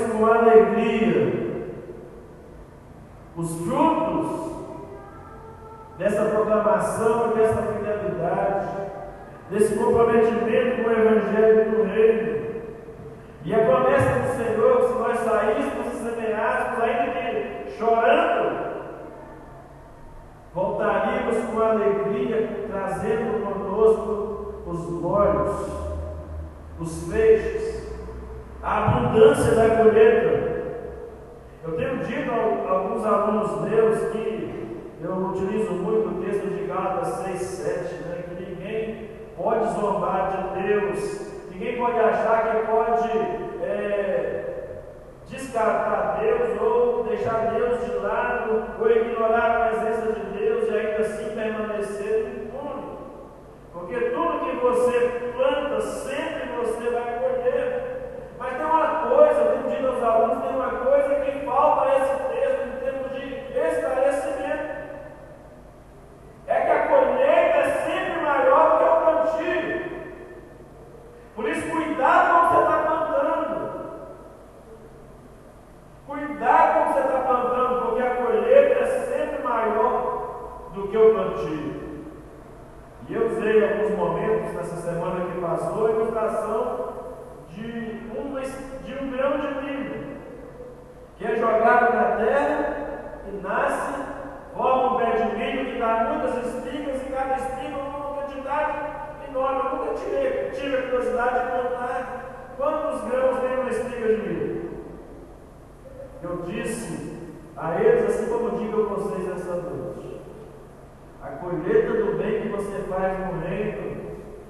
com 0.00 0.26
alegria 0.26 1.42
os 3.36 3.50
frutos 3.64 4.52
dessa 5.98 6.24
proclamação 6.24 7.30
e 7.30 7.38
dessa 7.38 7.62
fidelidade, 7.62 8.68
desse 9.50 9.74
comprometimento 9.76 10.82
com 10.82 10.88
o 10.88 10.92
Evangelho 10.92 11.70
do 11.70 11.82
Reino. 11.84 12.42
E 13.44 13.54
a 13.54 13.58
promessa 13.58 14.20
do 14.20 14.36
Senhor 14.36 14.80
que 14.80 14.86
se 14.86 14.98
nós 14.98 15.18
saíssemos 15.18 15.86
e 15.86 15.96
semeássemos, 15.96 16.80
ainda 16.82 17.12
que 17.12 17.76
chorando, 17.76 18.72
voltaríamos 20.54 21.44
com 21.46 21.60
alegria, 21.60 22.66
trazendo 22.70 23.42
conosco 23.42 24.62
os 24.66 24.90
molhos, 24.90 25.66
os 26.78 27.12
feixes 27.12 27.61
abundância 28.62 29.54
da 29.56 29.76
colheita. 29.76 30.52
Eu 31.64 31.76
tenho 31.76 31.98
dito 31.98 32.30
a 32.30 32.70
alguns 32.70 33.04
alunos 33.04 33.68
meus 33.68 34.12
que 34.12 34.78
eu 35.02 35.16
utilizo 35.16 35.72
muito 35.72 36.08
o 36.08 36.24
texto 36.24 36.46
de 36.46 36.64
Gálatas 36.64 37.08
6, 37.24 37.40
7, 37.40 37.94
né, 38.04 38.24
que 38.28 38.44
ninguém 38.44 39.10
pode 39.36 39.72
zombar 39.74 40.30
de 40.30 40.62
Deus, 40.62 41.32
ninguém 41.50 41.76
pode 41.76 41.98
achar 41.98 42.50
que 42.50 42.66
pode 42.66 43.10
é, 43.62 44.82
descartar 45.28 46.20
Deus 46.20 46.60
ou 46.60 47.04
deixar 47.04 47.52
Deus 47.52 47.84
de 47.84 47.96
lado 47.96 48.64
ou 48.80 48.90
ignorar 48.90 49.50
a 49.50 49.68
presença 49.70 50.12
de 50.12 50.38
Deus 50.38 50.68
e 50.68 50.76
ainda 50.76 51.02
assim 51.02 51.34
permanecer 51.34 52.26
impune. 52.28 52.98
Porque 53.72 53.96
tudo 54.10 54.44
que 54.44 54.56
você 54.56 55.32
planta, 55.36 55.80
sempre 55.80 56.48
você 56.56 56.90
vai. 56.90 57.21
Mas 58.52 58.56
tem 58.56 58.66
uma 58.66 59.08
coisa, 59.08 59.40
eu 59.40 59.52
tenho 59.52 59.76
dito 59.76 59.88
aos 59.88 60.02
alunos, 60.02 60.44
tem 60.44 60.54
uma 60.54 60.70
coisa 60.70 61.14
que 61.24 61.46
falta 61.46 61.88
a 61.88 61.96
esse 61.96 62.16
texto 62.24 62.66
em 62.66 62.80
termos 62.80 63.12
de 63.12 63.24
esclarecimento. 63.58 64.72
É 66.46 66.60
que 66.60 66.70
a 66.70 66.86
colheita 66.86 67.58
é 67.58 67.70
sempre 67.86 68.20
maior 68.20 68.70
do 68.70 68.78
que 68.78 68.84
o 68.84 69.00
plantio. 69.00 69.92
Por 71.34 71.48
isso, 71.48 71.70
cuidado 71.70 72.30
com 72.30 72.36
o 72.36 72.48
que 72.48 72.54
você 72.54 72.62
está 72.62 72.78
plantando. 72.82 73.72
Cuidado 76.06 76.72
com 76.72 76.80
o 76.80 76.86
que 76.86 76.92
você 76.92 77.00
está 77.00 77.20
plantando, 77.20 77.82
porque 77.82 78.02
a 78.02 78.16
colheita 78.16 78.74
é 78.74 78.86
sempre 78.86 79.42
maior 79.42 80.70
do 80.74 80.88
que 80.88 80.96
o 80.98 81.14
plantio. 81.14 81.82
E 83.08 83.14
eu 83.14 83.26
usei 83.26 83.64
alguns 83.64 83.96
momentos 83.96 84.54
nessa 84.54 84.76
semana 84.76 85.32
que 85.32 85.40
passou 85.40 85.86
a 85.86 85.90
ilustração 85.90 86.92
de, 87.54 88.00
uma, 88.16 88.40
de 88.40 88.94
um 88.94 89.10
grão 89.10 89.38
de 89.38 89.62
milho, 89.62 90.16
que 91.16 91.24
é 91.24 91.36
jogado 91.36 91.94
na 91.94 92.16
terra 92.16 93.20
e 93.28 93.42
nasce, 93.42 94.02
forma 94.56 94.94
um 94.94 94.98
pé 94.98 95.10
de 95.10 95.36
milho 95.36 95.72
que 95.72 95.78
dá 95.78 96.04
muitas 96.10 96.46
espigas 96.46 97.02
e 97.02 97.12
cada 97.12 97.36
espiga 97.36 97.76
uma 97.76 98.14
quantidade 98.14 98.78
enorme. 99.28 99.60
Eu 99.60 99.76
nunca 99.76 99.94
tive, 99.94 100.50
tive 100.52 100.76
a 100.76 100.82
curiosidade 100.82 101.40
de 101.40 101.50
contar 101.50 102.54
quantos 102.56 103.00
grãos 103.10 103.40
tem 103.40 103.58
uma 103.58 103.70
espiga 103.70 104.08
de 104.08 104.22
milho. 104.22 104.70
Eu 106.22 106.42
disse 106.46 107.18
a 107.56 107.80
eles, 107.80 108.08
assim 108.08 108.32
como 108.32 108.58
digo 108.58 108.82
a 108.82 108.94
vocês 108.94 109.28
essa 109.28 109.56
noite, 109.56 110.20
a 111.22 111.28
colheita 111.28 111.92
do 111.92 112.12
faz 112.92 113.18
no 113.18 113.40
reino 113.40 114.02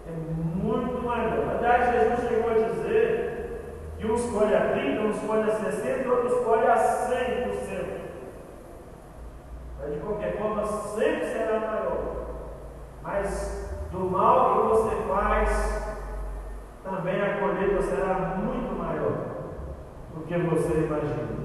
é 0.07 0.11
muito 0.11 1.05
maior. 1.05 1.57
Aliás, 1.57 1.93
Jesus 1.93 2.29
chegou 2.29 2.51
a 2.51 2.69
dizer 2.69 3.61
que 3.99 4.07
uns 4.07 4.27
colhe 4.31 4.55
a 4.55 4.73
30, 4.73 5.01
uns 5.01 5.19
colhe 5.21 5.51
a 5.51 5.55
60, 5.55 6.09
outros 6.09 6.45
colhe 6.45 6.67
a 6.67 6.77
100%. 6.77 8.03
Mas 9.79 9.95
de 9.95 10.01
qualquer 10.01 10.39
forma, 10.39 10.67
sempre 10.67 11.27
será 11.27 11.61
maior. 11.61 12.13
Mas 13.03 13.71
do 13.91 13.99
mal 14.11 14.55
que 14.55 14.69
você 14.69 14.97
faz, 15.09 15.97
também 16.85 17.21
a 17.21 17.39
colheita 17.39 17.83
será 17.83 18.15
muito 18.39 18.79
maior 18.79 19.13
do 20.15 20.23
que 20.27 20.39
você 20.39 20.85
imagina. 20.85 21.43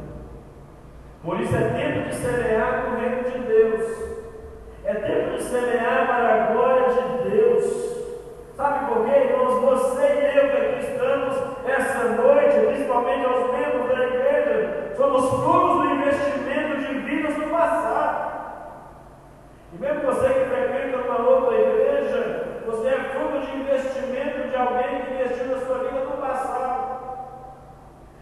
Por 1.23 1.39
isso 1.41 1.55
é 1.55 1.69
tempo 1.69 2.09
de 2.09 2.15
semear 2.15 2.89
no 2.89 2.99
reino 2.99 3.23
de 3.23 3.39
Deus. 3.39 4.06
É 4.87 4.93
tempo 4.93 5.35
de 5.35 5.43
semear 5.43 6.07
para 6.07 6.33
a 6.33 6.53
glória 6.53 6.87
de 6.93 7.29
Deus. 7.29 7.65
Sabe 8.55 8.85
por 8.87 9.03
quê, 9.03 9.19
irmãos? 9.19 9.59
Você 9.59 10.01
e 10.01 10.37
eu 10.37 10.49
que 10.49 10.55
aqui 10.55 10.79
estamos 10.79 11.35
essa 11.67 12.05
noite, 12.05 12.65
principalmente 12.67 13.25
aos 13.25 13.51
membros 13.51 13.89
da 13.89 14.05
igreja, 14.05 14.93
somos 14.95 15.29
frutos 15.29 15.81
do 15.81 15.93
investimento 15.93 16.77
de 16.77 16.99
vidas 16.99 17.35
do 17.35 17.51
passado. 17.51 18.31
E 19.73 19.77
mesmo 19.77 20.03
você 20.03 20.25
que 20.29 20.45
frequenta 20.45 20.97
uma 20.99 21.29
outra 21.31 21.57
igreja, 21.57 22.61
você 22.65 22.87
é 22.87 23.09
fruto 23.11 23.45
de 23.45 23.57
investimento 23.57 24.47
de 24.47 24.55
alguém 24.55 25.01
que 25.01 25.13
investiu 25.15 25.47
na 25.47 25.65
sua 25.65 25.79
vida 25.79 25.99
no 25.99 26.15
passado. 26.15 26.97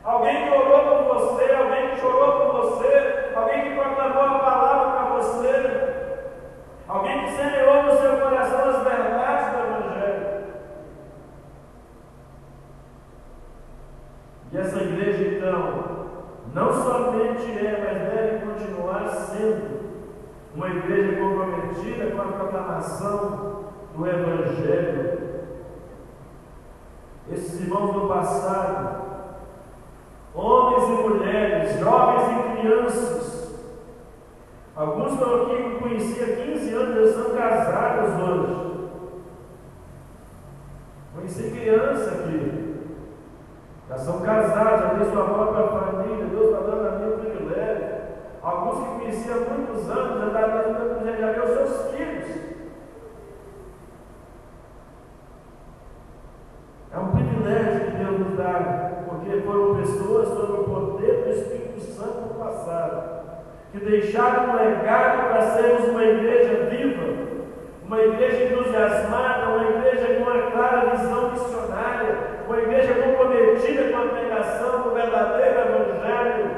Alguém 0.04 0.48
que 0.48 0.58
orou 0.58 0.80
por 0.80 1.14
você, 1.14 1.54
alguém 1.54 1.90
que 1.92 2.02
chorou 2.02 2.32
por 2.32 2.62
você, 2.62 3.34
alguém 3.36 3.62
que 3.62 3.76
proclamou 3.76 4.24
a 4.24 4.40
palavra 4.40 4.65
alguém 6.88 7.26
que 7.26 7.32
semeou 7.32 7.84
no 7.84 7.98
seu 7.98 8.18
coração 8.18 8.70
as 8.70 8.84
verdades 8.84 9.52
do 9.52 9.60
Evangelho. 9.60 10.44
E 14.52 14.58
essa 14.58 14.78
igreja, 14.82 15.38
então, 15.38 15.86
não 16.54 16.74
somente 16.74 17.52
é, 17.52 17.82
mas 17.84 18.14
deve 18.14 18.46
continuar 18.46 19.10
sendo 19.10 19.76
uma 20.56 20.70
igreja 20.70 21.20
comprometida 21.20 22.12
com 22.12 22.22
a 22.22 22.26
proclamação 22.26 23.66
do 23.96 24.08
Evangelho. 24.08 25.16
Esses 27.32 27.62
irmãos 27.62 27.92
do 27.92 28.08
passado, 28.08 29.04
homens 30.34 30.84
e 30.84 31.04
mulheres, 31.04 31.80
jovens 31.80 32.30
e 32.30 32.60
crianças. 32.62 33.25
Alguns 35.06 35.22
aqui 35.22 35.64
que 35.64 35.84
conheci 35.84 36.24
há 36.24 36.36
15 36.36 36.74
anos, 36.74 36.98
eles 36.98 37.16
são 37.16 37.36
casados 37.36 38.22
hoje. 38.22 38.90
Conheci 41.14 41.52
criança 41.52 42.12
aqui. 42.12 42.76
Já 43.88 43.98
são 44.00 44.22
casados, 44.22 44.82
já 44.82 44.90
têm 44.96 45.12
sua 45.12 45.26
própria 45.26 45.68
família, 45.68 46.26
Deus 46.26 46.46
está 46.46 46.60
dando 46.62 46.88
a 46.88 46.92
mim 46.98 47.20
privilégio. 47.20 47.96
Alguns 48.42 48.80
que 48.80 49.00
conheci 49.00 49.30
há 49.30 49.36
muitos 49.36 49.90
anos, 49.90 50.34
já 50.34 50.50
privilégio, 50.50 51.22
já 51.22 51.32
viu 51.34 51.48
seus 51.54 51.92
filhos. 51.92 52.56
É 56.92 56.98
um 56.98 57.12
privilégio 57.12 57.92
que 57.92 57.98
Deus 57.98 58.20
nos 58.20 58.38
dá 58.38 59.04
porque 59.08 59.42
foram 59.42 59.76
pessoas 59.76 60.30
sob 60.30 60.54
o 60.54 60.64
poder 60.64 61.24
do 61.24 61.30
Espírito 61.30 61.80
Santo 61.82 62.22
no 62.22 62.44
passado, 62.44 63.16
que 63.76 63.86
deixaram 63.86 64.52
um 64.52 64.56
legado 64.56 65.28
para 65.30 65.42
sermos 65.52 65.90
uma 65.90 66.04
igreja 66.04 66.66
viva, 66.70 67.04
uma 67.86 68.02
igreja 68.02 68.46
entusiasmada, 68.46 69.50
uma 69.50 69.70
igreja 69.70 70.16
com 70.16 70.24
uma 70.24 70.52
clara 70.52 70.96
visão 70.96 71.32
missionária, 71.32 72.16
uma 72.48 72.58
igreja 72.58 72.94
comprometida 72.94 73.92
com 73.92 73.98
a 73.98 74.08
pregação 74.08 74.82
do 74.82 74.92
verdadeiro 74.92 75.60
Evangelho, 75.60 76.52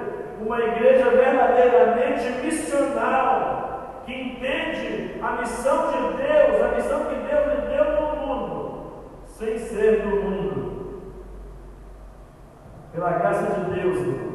uma 0.46 0.60
igreja 0.60 1.10
verdadeiramente 1.10 2.46
missional, 2.46 4.04
que 4.06 4.14
entende 4.14 5.16
a 5.22 5.42
missão 5.42 5.88
de 5.88 6.18
Deus, 6.18 6.62
a 6.62 6.76
missão 6.76 7.06
que 7.06 7.16
Deus 7.16 7.48
lhe 7.48 7.76
deu 7.76 8.00
no 8.00 8.16
mundo, 8.16 8.84
sem 9.26 9.58
ser 9.58 10.02
do 10.02 10.10
mundo. 10.10 10.78
Pela 12.94 13.12
graça 13.14 13.60
de 13.60 13.82
Deus, 13.82 14.27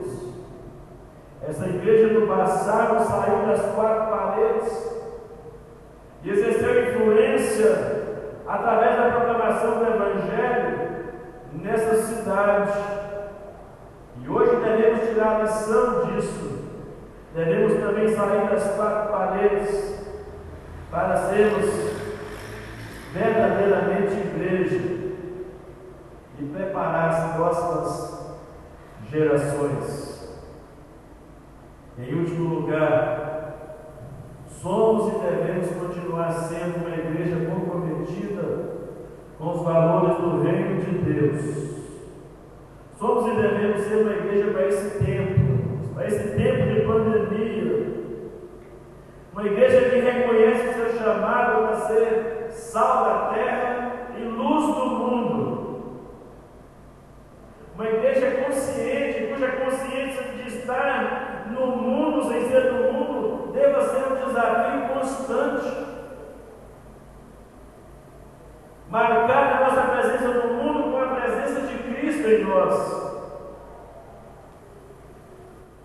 igreja 1.83 2.15
do 2.15 2.29
passado 2.29 3.05
saiu 3.05 3.45
das 3.45 3.75
quatro 3.75 4.07
paredes 4.09 4.93
e 6.23 6.31
exerceu 6.31 6.95
influência 6.95 8.03
através 8.47 8.97
da 8.97 9.11
proclamação 9.11 9.79
do 9.79 9.87
Evangelho 9.87 10.79
nessa 11.55 11.97
cidade. 11.97 12.73
E 14.23 14.29
hoje 14.29 14.57
devemos 14.57 15.09
tirar 15.09 15.41
a 15.41 15.43
lição 15.43 16.07
disso. 16.07 16.63
Devemos 17.35 17.73
também 17.81 18.15
sair 18.15 18.49
das 18.49 18.77
quatro 18.77 19.11
paredes 19.11 20.07
para 20.89 21.17
sermos 21.17 21.69
verdadeiramente 23.13 24.15
igreja 24.15 24.77
e 26.39 26.45
preparar 26.45 27.09
as 27.09 27.37
próximas 27.37 28.37
gerações. 29.11 30.12
Em 31.99 32.15
último 32.15 32.55
lugar, 32.55 33.53
somos 34.49 35.13
e 35.13 35.19
devemos 35.19 35.69
continuar 35.73 36.33
sendo 36.33 36.87
uma 36.87 36.97
igreja 36.97 37.45
comprometida 37.45 38.63
com 39.39 39.51
os 39.51 39.63
valores 39.63 40.17
do 40.17 40.43
reino 40.43 40.81
de 40.81 40.99
Deus. 40.99 41.73
Somos 42.99 43.27
e 43.27 43.37
devemos 43.43 43.83
ser 43.83 43.97
uma 43.97 44.13
igreja 44.13 44.53
para 44.53 44.69
esse 44.69 45.05
tempo, 45.05 45.95
para 45.95 46.07
esse 46.07 46.29
tempo 46.35 46.73
de 46.73 46.81
pandemia. 46.81 47.93
Uma 49.33 49.45
igreja 49.45 49.91
que 49.91 50.01
reconhece 50.01 50.69
o 50.69 50.73
seu 50.73 50.99
chamado 50.99 51.67
para 51.67 51.77
ser 51.77 52.47
sal 52.53 53.05
da 53.05 53.35
terra 53.35 53.93
e 54.19 54.23
luz 54.23 54.65
do 54.65 54.87
mundo. 54.87 55.83
Uma 57.75 57.87
igreja 57.87 58.45
consciente, 58.45 59.27
cuja 59.27 59.49
consciência 59.49 60.23
de 60.23 60.49
estar 60.49 61.22
vida 62.53 62.71
do 62.71 62.93
mundo 62.93 63.53
deva 63.53 63.83
ser 63.89 64.13
um 64.13 64.27
desafio 64.27 64.89
constante. 64.89 65.87
Marcar 68.91 69.57
a 69.57 69.61
nossa 69.61 69.83
presença 69.93 70.29
no 70.29 70.53
mundo 70.53 70.93
com 70.93 71.03
a 71.03 71.15
presença 71.17 71.63
de 71.63 71.79
Cristo 71.79 72.29
em 72.29 72.45
nós. 72.45 73.03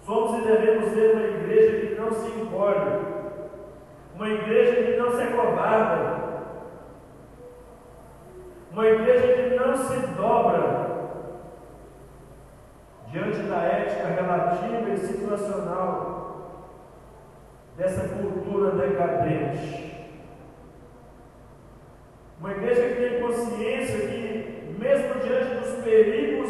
Somos 0.06 0.40
e 0.40 0.48
devemos 0.48 0.92
ser 0.92 1.14
uma 1.14 1.24
igreja 1.24 1.88
que 1.88 1.96
não 1.96 2.12
se 2.12 2.28
encolhe, 2.28 3.06
uma 4.16 4.30
igreja 4.30 4.84
que 4.84 4.98
não 4.98 5.12
se 5.12 5.22
acobarda, 5.22 6.18
uma 8.72 8.86
igreja 8.88 9.34
que 9.34 9.56
não 9.56 9.78
se 9.78 10.08
dobra 10.08 10.88
diante 13.12 13.40
da 13.44 13.58
ética 13.64 14.08
relativa 14.08 14.90
e 14.90 14.98
situacional 14.98 16.17
dessa 17.78 18.08
cultura 18.08 18.72
decadente. 18.72 19.96
Uma 22.40 22.52
igreja 22.52 22.82
que 22.90 22.96
tem 22.96 23.22
consciência 23.22 24.08
que, 24.08 24.76
mesmo 24.80 25.20
diante 25.22 25.56
dos 25.56 25.84
perigos 25.84 26.50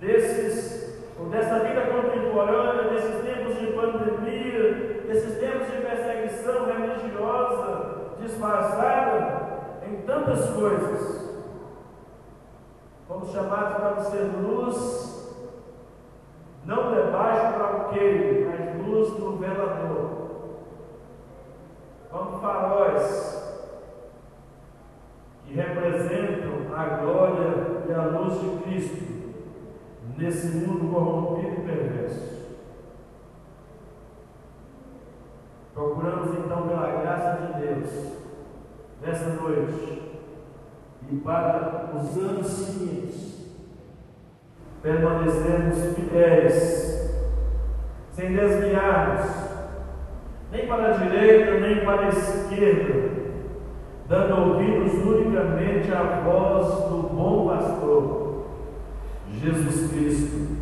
desses, 0.00 1.00
ou 1.18 1.28
dessa 1.28 1.60
vida 1.60 1.82
contemporânea, 1.82 2.90
desses 2.90 3.22
tempos 3.24 3.58
de 3.58 3.66
pandemia, 3.68 5.02
desses 5.06 5.38
tempos 5.38 5.68
de 5.68 5.80
perseguição 5.80 6.66
religiosa 6.66 8.16
disfarçada, 8.20 9.46
em 9.88 10.02
tantas 10.02 10.50
coisas. 10.50 11.26
Fomos 13.06 13.30
chamados 13.30 13.76
para 13.76 14.00
ser 14.04 14.24
luz, 14.42 15.36
não 16.64 16.92
debaixo 16.92 17.54
para 17.54 17.76
o 17.76 17.88
queiro, 17.90 18.35
velador. 19.46 20.26
Como 22.10 22.40
faróis 22.40 23.36
que 25.44 25.54
representam 25.54 26.74
a 26.74 26.84
glória 26.84 27.84
e 27.88 27.92
a 27.92 28.04
luz 28.04 28.40
de 28.40 28.62
Cristo 28.62 29.06
nesse 30.16 30.48
mundo 30.56 30.92
corrompido 30.92 31.60
e 31.60 31.66
perverso. 31.66 32.36
Procuramos 35.74 36.38
então, 36.38 36.68
pela 36.68 37.00
graça 37.02 37.42
de 37.42 37.60
Deus, 37.60 38.12
nessa 39.02 39.28
noite 39.34 40.02
e 41.10 41.16
para 41.16 41.90
os 41.94 42.16
anos 42.16 42.46
seguintes 42.46 43.36
permanecermos 44.82 45.94
fiéis, 45.94 47.05
sem 48.16 48.34
desviarmos 48.34 49.26
nem 50.50 50.66
para 50.66 50.86
a 50.86 50.96
direita 50.96 51.60
nem 51.60 51.84
para 51.84 52.06
a 52.06 52.08
esquerda, 52.08 53.10
dando 54.08 54.52
ouvidos 54.52 54.94
unicamente 54.94 55.92
à 55.92 56.22
voz 56.24 56.66
do 56.88 57.10
bom 57.14 57.48
pastor, 57.48 58.46
Jesus 59.30 59.90
Cristo, 59.90 60.56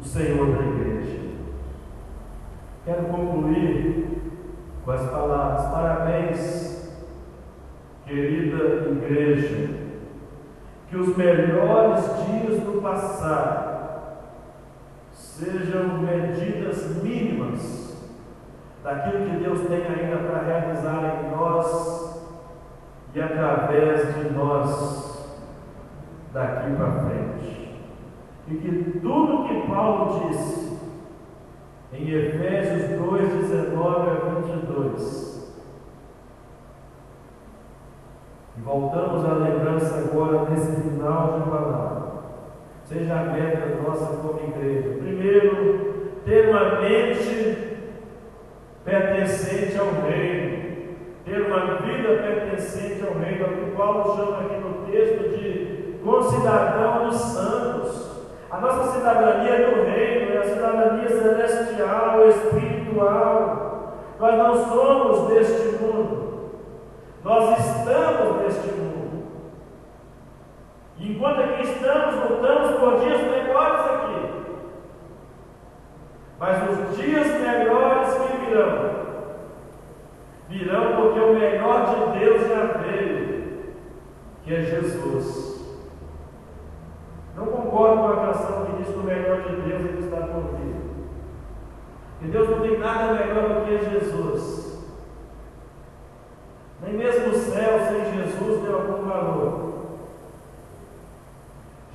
o 0.00 0.04
Senhor 0.04 0.56
da 0.56 0.62
igreja. 0.64 1.20
Quero 2.84 3.04
concluir 3.04 4.08
com 4.84 4.90
as 4.90 5.08
palavras: 5.08 5.70
parabéns 5.70 6.66
Querida 8.04 8.88
igreja, 8.90 9.68
que 10.88 10.96
os 10.96 11.16
melhores 11.16 12.04
dias 12.26 12.60
do 12.60 12.80
passado 12.80 13.75
sejam 15.16 15.98
medidas 15.98 17.02
mínimas 17.02 17.96
daquilo 18.84 19.30
que 19.30 19.36
Deus 19.38 19.60
tem 19.66 19.84
ainda 19.84 20.18
para 20.18 20.42
realizar 20.42 21.24
em 21.24 21.30
nós 21.30 22.22
e 23.14 23.20
através 23.20 24.14
de 24.14 24.30
nós 24.34 25.26
daqui 26.32 26.76
para 26.76 26.92
frente. 27.04 27.76
E 28.48 28.54
que 28.54 29.00
tudo 29.00 29.48
que 29.48 29.66
Paulo 29.66 30.28
disse 30.28 30.78
em 31.92 32.10
Efésios 32.10 33.00
2, 33.00 33.32
19 33.48 34.10
a 34.10 34.40
22 34.40 35.36
E 38.56 38.60
voltamos 38.60 39.24
à 39.24 39.34
lembrança 39.34 39.98
agora 39.98 40.46
desse 40.46 40.80
final 40.82 41.40
de 41.40 41.50
palavra. 41.50 41.85
Seja 42.86 43.14
a 43.14 43.24
meta 43.24 43.82
nossa 43.82 44.16
como 44.18 44.38
igreja. 44.38 44.96
Primeiro, 44.98 46.20
ter 46.24 46.48
uma 46.48 46.80
mente 46.80 47.78
pertencente 48.84 49.76
ao 49.76 49.86
reino. 50.08 50.86
Ter 51.24 51.46
uma 51.46 51.78
vida 51.78 52.08
pertencente 52.22 53.04
ao 53.04 53.14
reino. 53.18 53.44
É 53.44 53.48
o 53.48 53.56
que 53.56 53.76
Paulo 53.76 54.16
chama 54.16 54.38
aqui 54.38 54.54
no 54.60 54.86
texto 54.86 55.36
de 55.36 55.98
concidadão 56.04 57.08
dos 57.08 57.16
santos. 57.16 58.06
A 58.52 58.60
nossa 58.60 58.92
cidadania 58.92 59.50
é 59.50 59.68
do 59.68 59.82
reino, 59.82 60.34
é 60.34 60.38
a 60.38 60.44
cidadania 60.44 61.08
celestial, 61.08 62.28
espiritual. 62.28 63.96
Nós 64.20 64.38
não 64.38 64.64
somos 64.68 65.28
deste 65.34 65.82
mundo. 65.82 66.52
Nós 67.24 67.58
estamos 67.58 68.42
neste 68.42 68.68
mundo. 68.68 68.95
Enquanto 70.98 71.40
aqui 71.40 71.62
estamos, 71.62 72.30
lutamos 72.30 72.80
por 72.80 73.00
dias 73.00 73.20
melhores 73.22 73.80
aqui. 73.80 74.16
Mas 76.38 76.70
os 76.70 76.96
dias 76.96 77.26
melhores 77.40 78.14
que 78.14 78.46
virão, 78.46 78.90
virão 80.48 80.96
porque 80.96 81.20
o 81.20 81.34
melhor 81.34 81.86
de 81.86 82.18
Deus 82.18 82.48
já 82.48 82.78
veio, 82.78 83.74
que 84.42 84.54
é 84.54 84.62
Jesus. 84.62 85.46
Não 87.36 87.46
concordo 87.46 88.02
com 88.02 88.08
a 88.08 88.26
canção 88.26 88.66
que 88.66 88.82
diz 88.82 88.88
que 88.88 88.98
o 88.98 89.02
melhor 89.02 89.42
de 89.42 89.56
Deus 89.56 89.80
ele 89.80 90.04
está 90.04 90.16
por 90.26 90.42
vir. 90.56 90.76
Que 92.20 92.28
Deus 92.28 92.48
não 92.48 92.60
tem 92.60 92.78
nada 92.78 93.12
melhor 93.12 93.48
do 93.48 93.66
que 93.66 93.90
Jesus. 93.90 94.82
Nem 96.82 96.94
mesmo 96.94 97.28
o 97.28 97.34
céu 97.34 97.78
sem 97.80 98.14
Jesus 98.14 98.62
tem 98.62 98.72
algum 98.72 99.06
valor. 99.06 99.75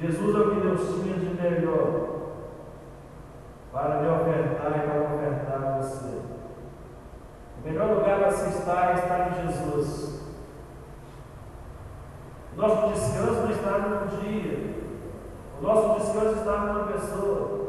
Jesus 0.02 0.36
é 0.36 0.40
o 0.40 0.50
que 0.50 0.62
Deus 0.62 0.82
tinha 0.82 1.14
de 1.14 1.40
melhor 1.40 2.22
para 3.72 4.02
me 4.02 4.08
ofertar 4.10 4.76
e 4.76 4.88
para 4.88 5.16
ofertar 5.16 5.64
a 5.64 5.78
você. 5.78 6.22
O 7.60 7.70
melhor 7.70 7.90
lugar 7.90 8.18
para 8.18 8.32
se 8.32 8.58
estar 8.58 8.92
é 8.92 8.94
estar 8.96 9.30
em 9.30 9.46
Jesus. 9.46 10.22
O 12.58 12.62
nosso 12.62 12.94
descanso 12.94 13.42
não 13.44 13.52
está 13.52 13.78
num 13.78 14.08
dia. 14.18 14.74
O 15.60 15.64
nosso 15.64 16.00
descanso 16.00 16.40
está 16.40 16.58
numa 16.58 16.88
pessoa. 16.88 17.62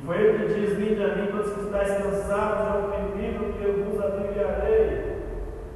E 0.00 0.06
foi 0.06 0.16
ele 0.16 0.46
que 0.46 0.54
diz: 0.54 0.78
Vinde 0.78 1.04
a 1.04 1.14
mim, 1.14 1.26
todos 1.30 1.52
que 1.52 1.60
estáis 1.60 2.02
cansados 2.02 2.66
e 2.66 2.86
oprimidos, 2.86 3.54
que 3.56 3.64
eu 3.64 3.84
vos 3.84 4.02
aliviarei. 4.02 5.16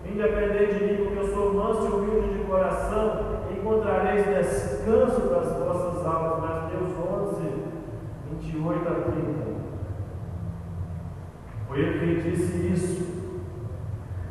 Independente 0.07 0.75
de 0.77 0.85
mim, 0.85 1.05
porque 1.05 1.19
eu 1.19 1.35
sou 1.35 1.53
manso 1.53 1.85
e 1.85 1.91
humilde 1.91 2.39
de 2.39 2.45
coração, 2.45 3.30
encontrareis 3.61 4.27
descanso 4.27 5.21
das 5.29 5.53
vossas 5.59 6.07
almas. 6.07 6.41
Mateus 6.41 6.93
11, 6.99 7.53
28 8.43 8.89
a 8.89 8.93
30. 8.93 9.51
Foi 11.69 11.79
ele 11.79 12.23
que 12.23 12.31
disse 12.31 12.73
isso. 12.73 13.21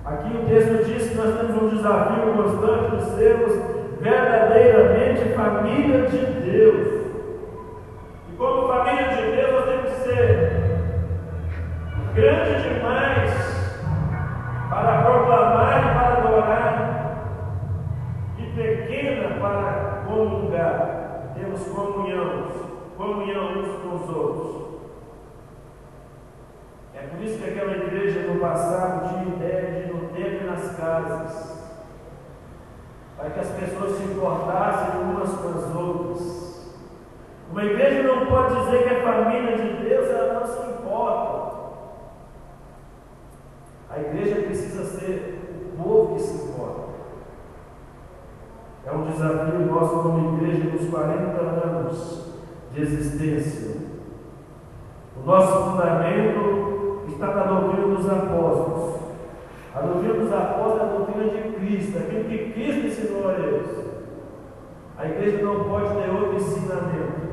Aqui 0.03 0.35
o 0.35 0.45
texto 0.45 0.85
diz 0.85 1.09
que 1.09 1.15
nós 1.15 1.37
temos 1.37 1.61
um 1.61 1.69
desafio 1.69 2.33
constante 2.33 2.97
de 2.97 3.11
sermos 3.11 3.53
verdadeiramente 4.01 5.35
família 5.35 6.07
de 6.07 6.25
Deus. 6.41 6.87
E 8.31 8.35
como 8.37 8.67
família 8.67 9.09
de 9.09 9.35
Deus, 9.35 9.51
nós 9.51 9.65
temos 9.65 9.89
que 9.89 10.01
ser 10.01 10.59
grande 12.15 12.63
demais 12.63 13.18
comungar. 20.59 21.33
Temos 21.35 21.63
comunhão, 21.67 22.47
comunhão 22.97 23.59
uns 23.59 23.81
com 23.81 23.95
os 23.95 24.15
outros. 24.15 24.59
É 26.93 27.07
por 27.07 27.23
isso 27.23 27.39
que 27.39 27.49
aquela 27.49 27.71
igreja 27.71 28.27
no 28.27 28.39
passado 28.39 29.07
tinha 29.07 29.35
ideia 29.35 29.83
de 29.83 29.93
no 29.93 30.09
templo 30.09 30.41
e 30.41 30.49
nas 30.49 30.75
casas, 30.75 31.79
para 33.15 33.29
que 33.29 33.39
as 33.39 33.49
pessoas 33.51 33.97
se 33.97 34.03
importassem 34.03 35.01
umas 35.01 35.31
com 35.31 35.47
as 35.47 35.75
outras. 35.75 36.49
Uma 37.51 37.63
igreja 37.63 38.03
não 38.03 38.25
pode 38.25 38.55
dizer 38.55 38.83
que 38.83 38.93
é 38.93 39.01
família 39.01 39.57
de 39.57 39.83
Deus, 39.87 40.09
ela 40.09 40.39
não 40.39 40.47
se 40.47 40.69
importa. 40.71 41.49
A 43.89 43.99
igreja 43.99 44.41
precisa 44.41 44.83
ser 44.83 45.28
desafio 49.19 49.65
nosso 49.65 49.99
como 49.99 50.37
igreja 50.37 50.69
dos 50.69 50.89
40 50.89 51.41
anos 51.41 52.25
de 52.73 52.81
existência. 52.81 53.75
O 55.17 55.25
nosso 55.25 55.71
fundamento 55.71 57.03
está 57.09 57.27
na 57.27 57.43
doutrina 57.43 57.95
dos 57.95 58.09
apóstolos. 58.09 58.99
A 59.75 59.81
doutrina 59.81 60.13
dos 60.13 60.31
apóstolos 60.31 60.79
é 60.79 60.83
a 60.83 60.97
doutrina 60.97 61.23
de 61.25 61.55
Cristo, 61.55 61.97
aquilo 61.97 62.23
que 62.23 62.53
Cristo 62.53 62.87
ensinou 62.87 63.29
a 63.29 63.33
eles. 63.33 63.69
A 64.97 65.05
igreja 65.05 65.43
não 65.43 65.63
pode 65.65 65.95
ter 65.95 66.09
outro 66.09 66.35
ensinamento, 66.35 67.29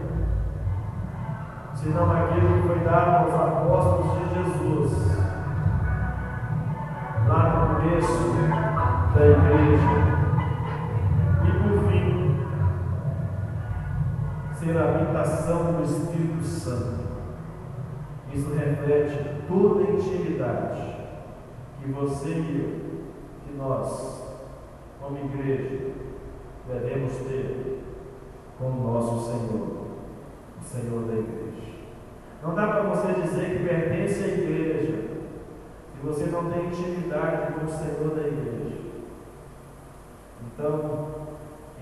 senão 1.75 2.11
aquilo 2.13 2.63
que 2.63 2.69
foi 2.69 2.79
dado 2.81 3.25
aos 3.25 3.35
apóstolos 3.35 4.19
de 4.19 4.35
Jesus, 4.35 5.19
lá 7.29 7.49
no 7.49 7.77
começo 7.77 8.23
da 9.15 9.27
igreja. 9.27 9.96
A 14.75 14.89
habitação 14.89 15.73
do 15.73 15.85
Espírito 15.85 16.43
Santo. 16.43 17.07
Isso 18.33 18.53
reflete 18.55 19.43
toda 19.49 19.85
a 19.85 19.93
intimidade 19.93 20.97
que 21.81 21.91
você 21.93 22.29
e 22.31 22.61
eu, 22.61 23.47
que 23.47 23.57
nós, 23.57 24.35
como 25.01 25.19
igreja, 25.19 25.93
devemos 26.67 27.13
ter 27.19 27.83
com 28.59 28.67
o 28.67 28.93
nosso 28.93 29.31
Senhor, 29.31 29.87
o 30.59 30.65
Senhor 30.65 31.03
da 31.07 31.15
igreja. 31.15 31.77
Não 32.43 32.55
dá 32.55 32.67
para 32.67 32.83
você 32.83 33.21
dizer 33.21 33.59
que 33.59 33.69
pertence 33.69 34.25
à 34.25 34.29
igreja 34.29 35.07
se 35.93 36.07
você 36.07 36.27
não 36.27 36.51
tem 36.51 36.67
intimidade 36.67 37.53
com 37.53 37.67
o 37.67 37.69
Senhor 37.69 38.15
da 38.15 38.27
igreja. 38.27 38.77
Então, 40.47 41.11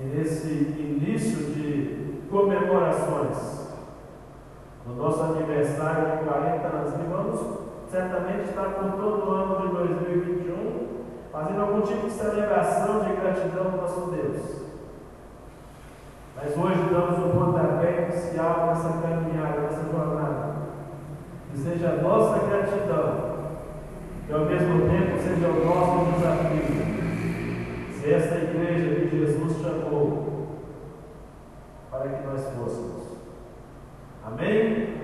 nesse 0.01 0.49
início 0.49 1.53
de 1.53 2.04
comemorações, 2.35 3.69
no 4.85 4.97
nosso 4.97 5.23
aniversário 5.23 6.19
de 6.19 6.25
40 6.25 6.67
anos, 6.67 6.93
vamos 7.09 7.41
certamente 7.89 8.49
estar 8.49 8.71
por 8.71 8.91
todo 9.01 9.31
o 9.31 9.33
ano 9.33 9.69
de 9.69 9.75
2021 9.75 11.05
fazendo 11.31 11.61
algum 11.61 11.81
tipo 11.83 12.09
de 12.09 12.13
celebração 12.13 13.05
de 13.05 13.15
gratidão 13.15 13.67
ao 13.67 13.83
nosso 13.83 14.11
Deus. 14.11 14.65
Mas 16.35 16.57
hoje 16.57 16.89
damos 16.93 17.19
um 17.25 17.39
pontapé 17.39 18.09
inicial 18.09 18.67
nessa 18.67 18.89
caminhada, 19.01 19.61
nessa 19.61 19.85
jornada. 19.93 20.55
Que 21.53 21.59
seja 21.59 21.89
a 21.91 22.03
nossa 22.03 22.45
gratidão, 22.47 23.35
e 24.29 24.33
ao 24.33 24.41
mesmo 24.41 24.91
tempo 24.91 25.23
seja 25.23 25.47
o 25.47 25.65
nosso 25.65 26.13
desafio. 26.13 26.85
Se 27.93 28.13
esta 28.13 28.35
igreja 28.39 29.09
que 29.09 29.19
Jesus 29.19 29.63
chamou 29.63 30.24
para 31.99 32.11
que 32.11 32.27
nós 32.27 32.45
fôssemos. 32.57 33.05
Amém? 34.25 34.95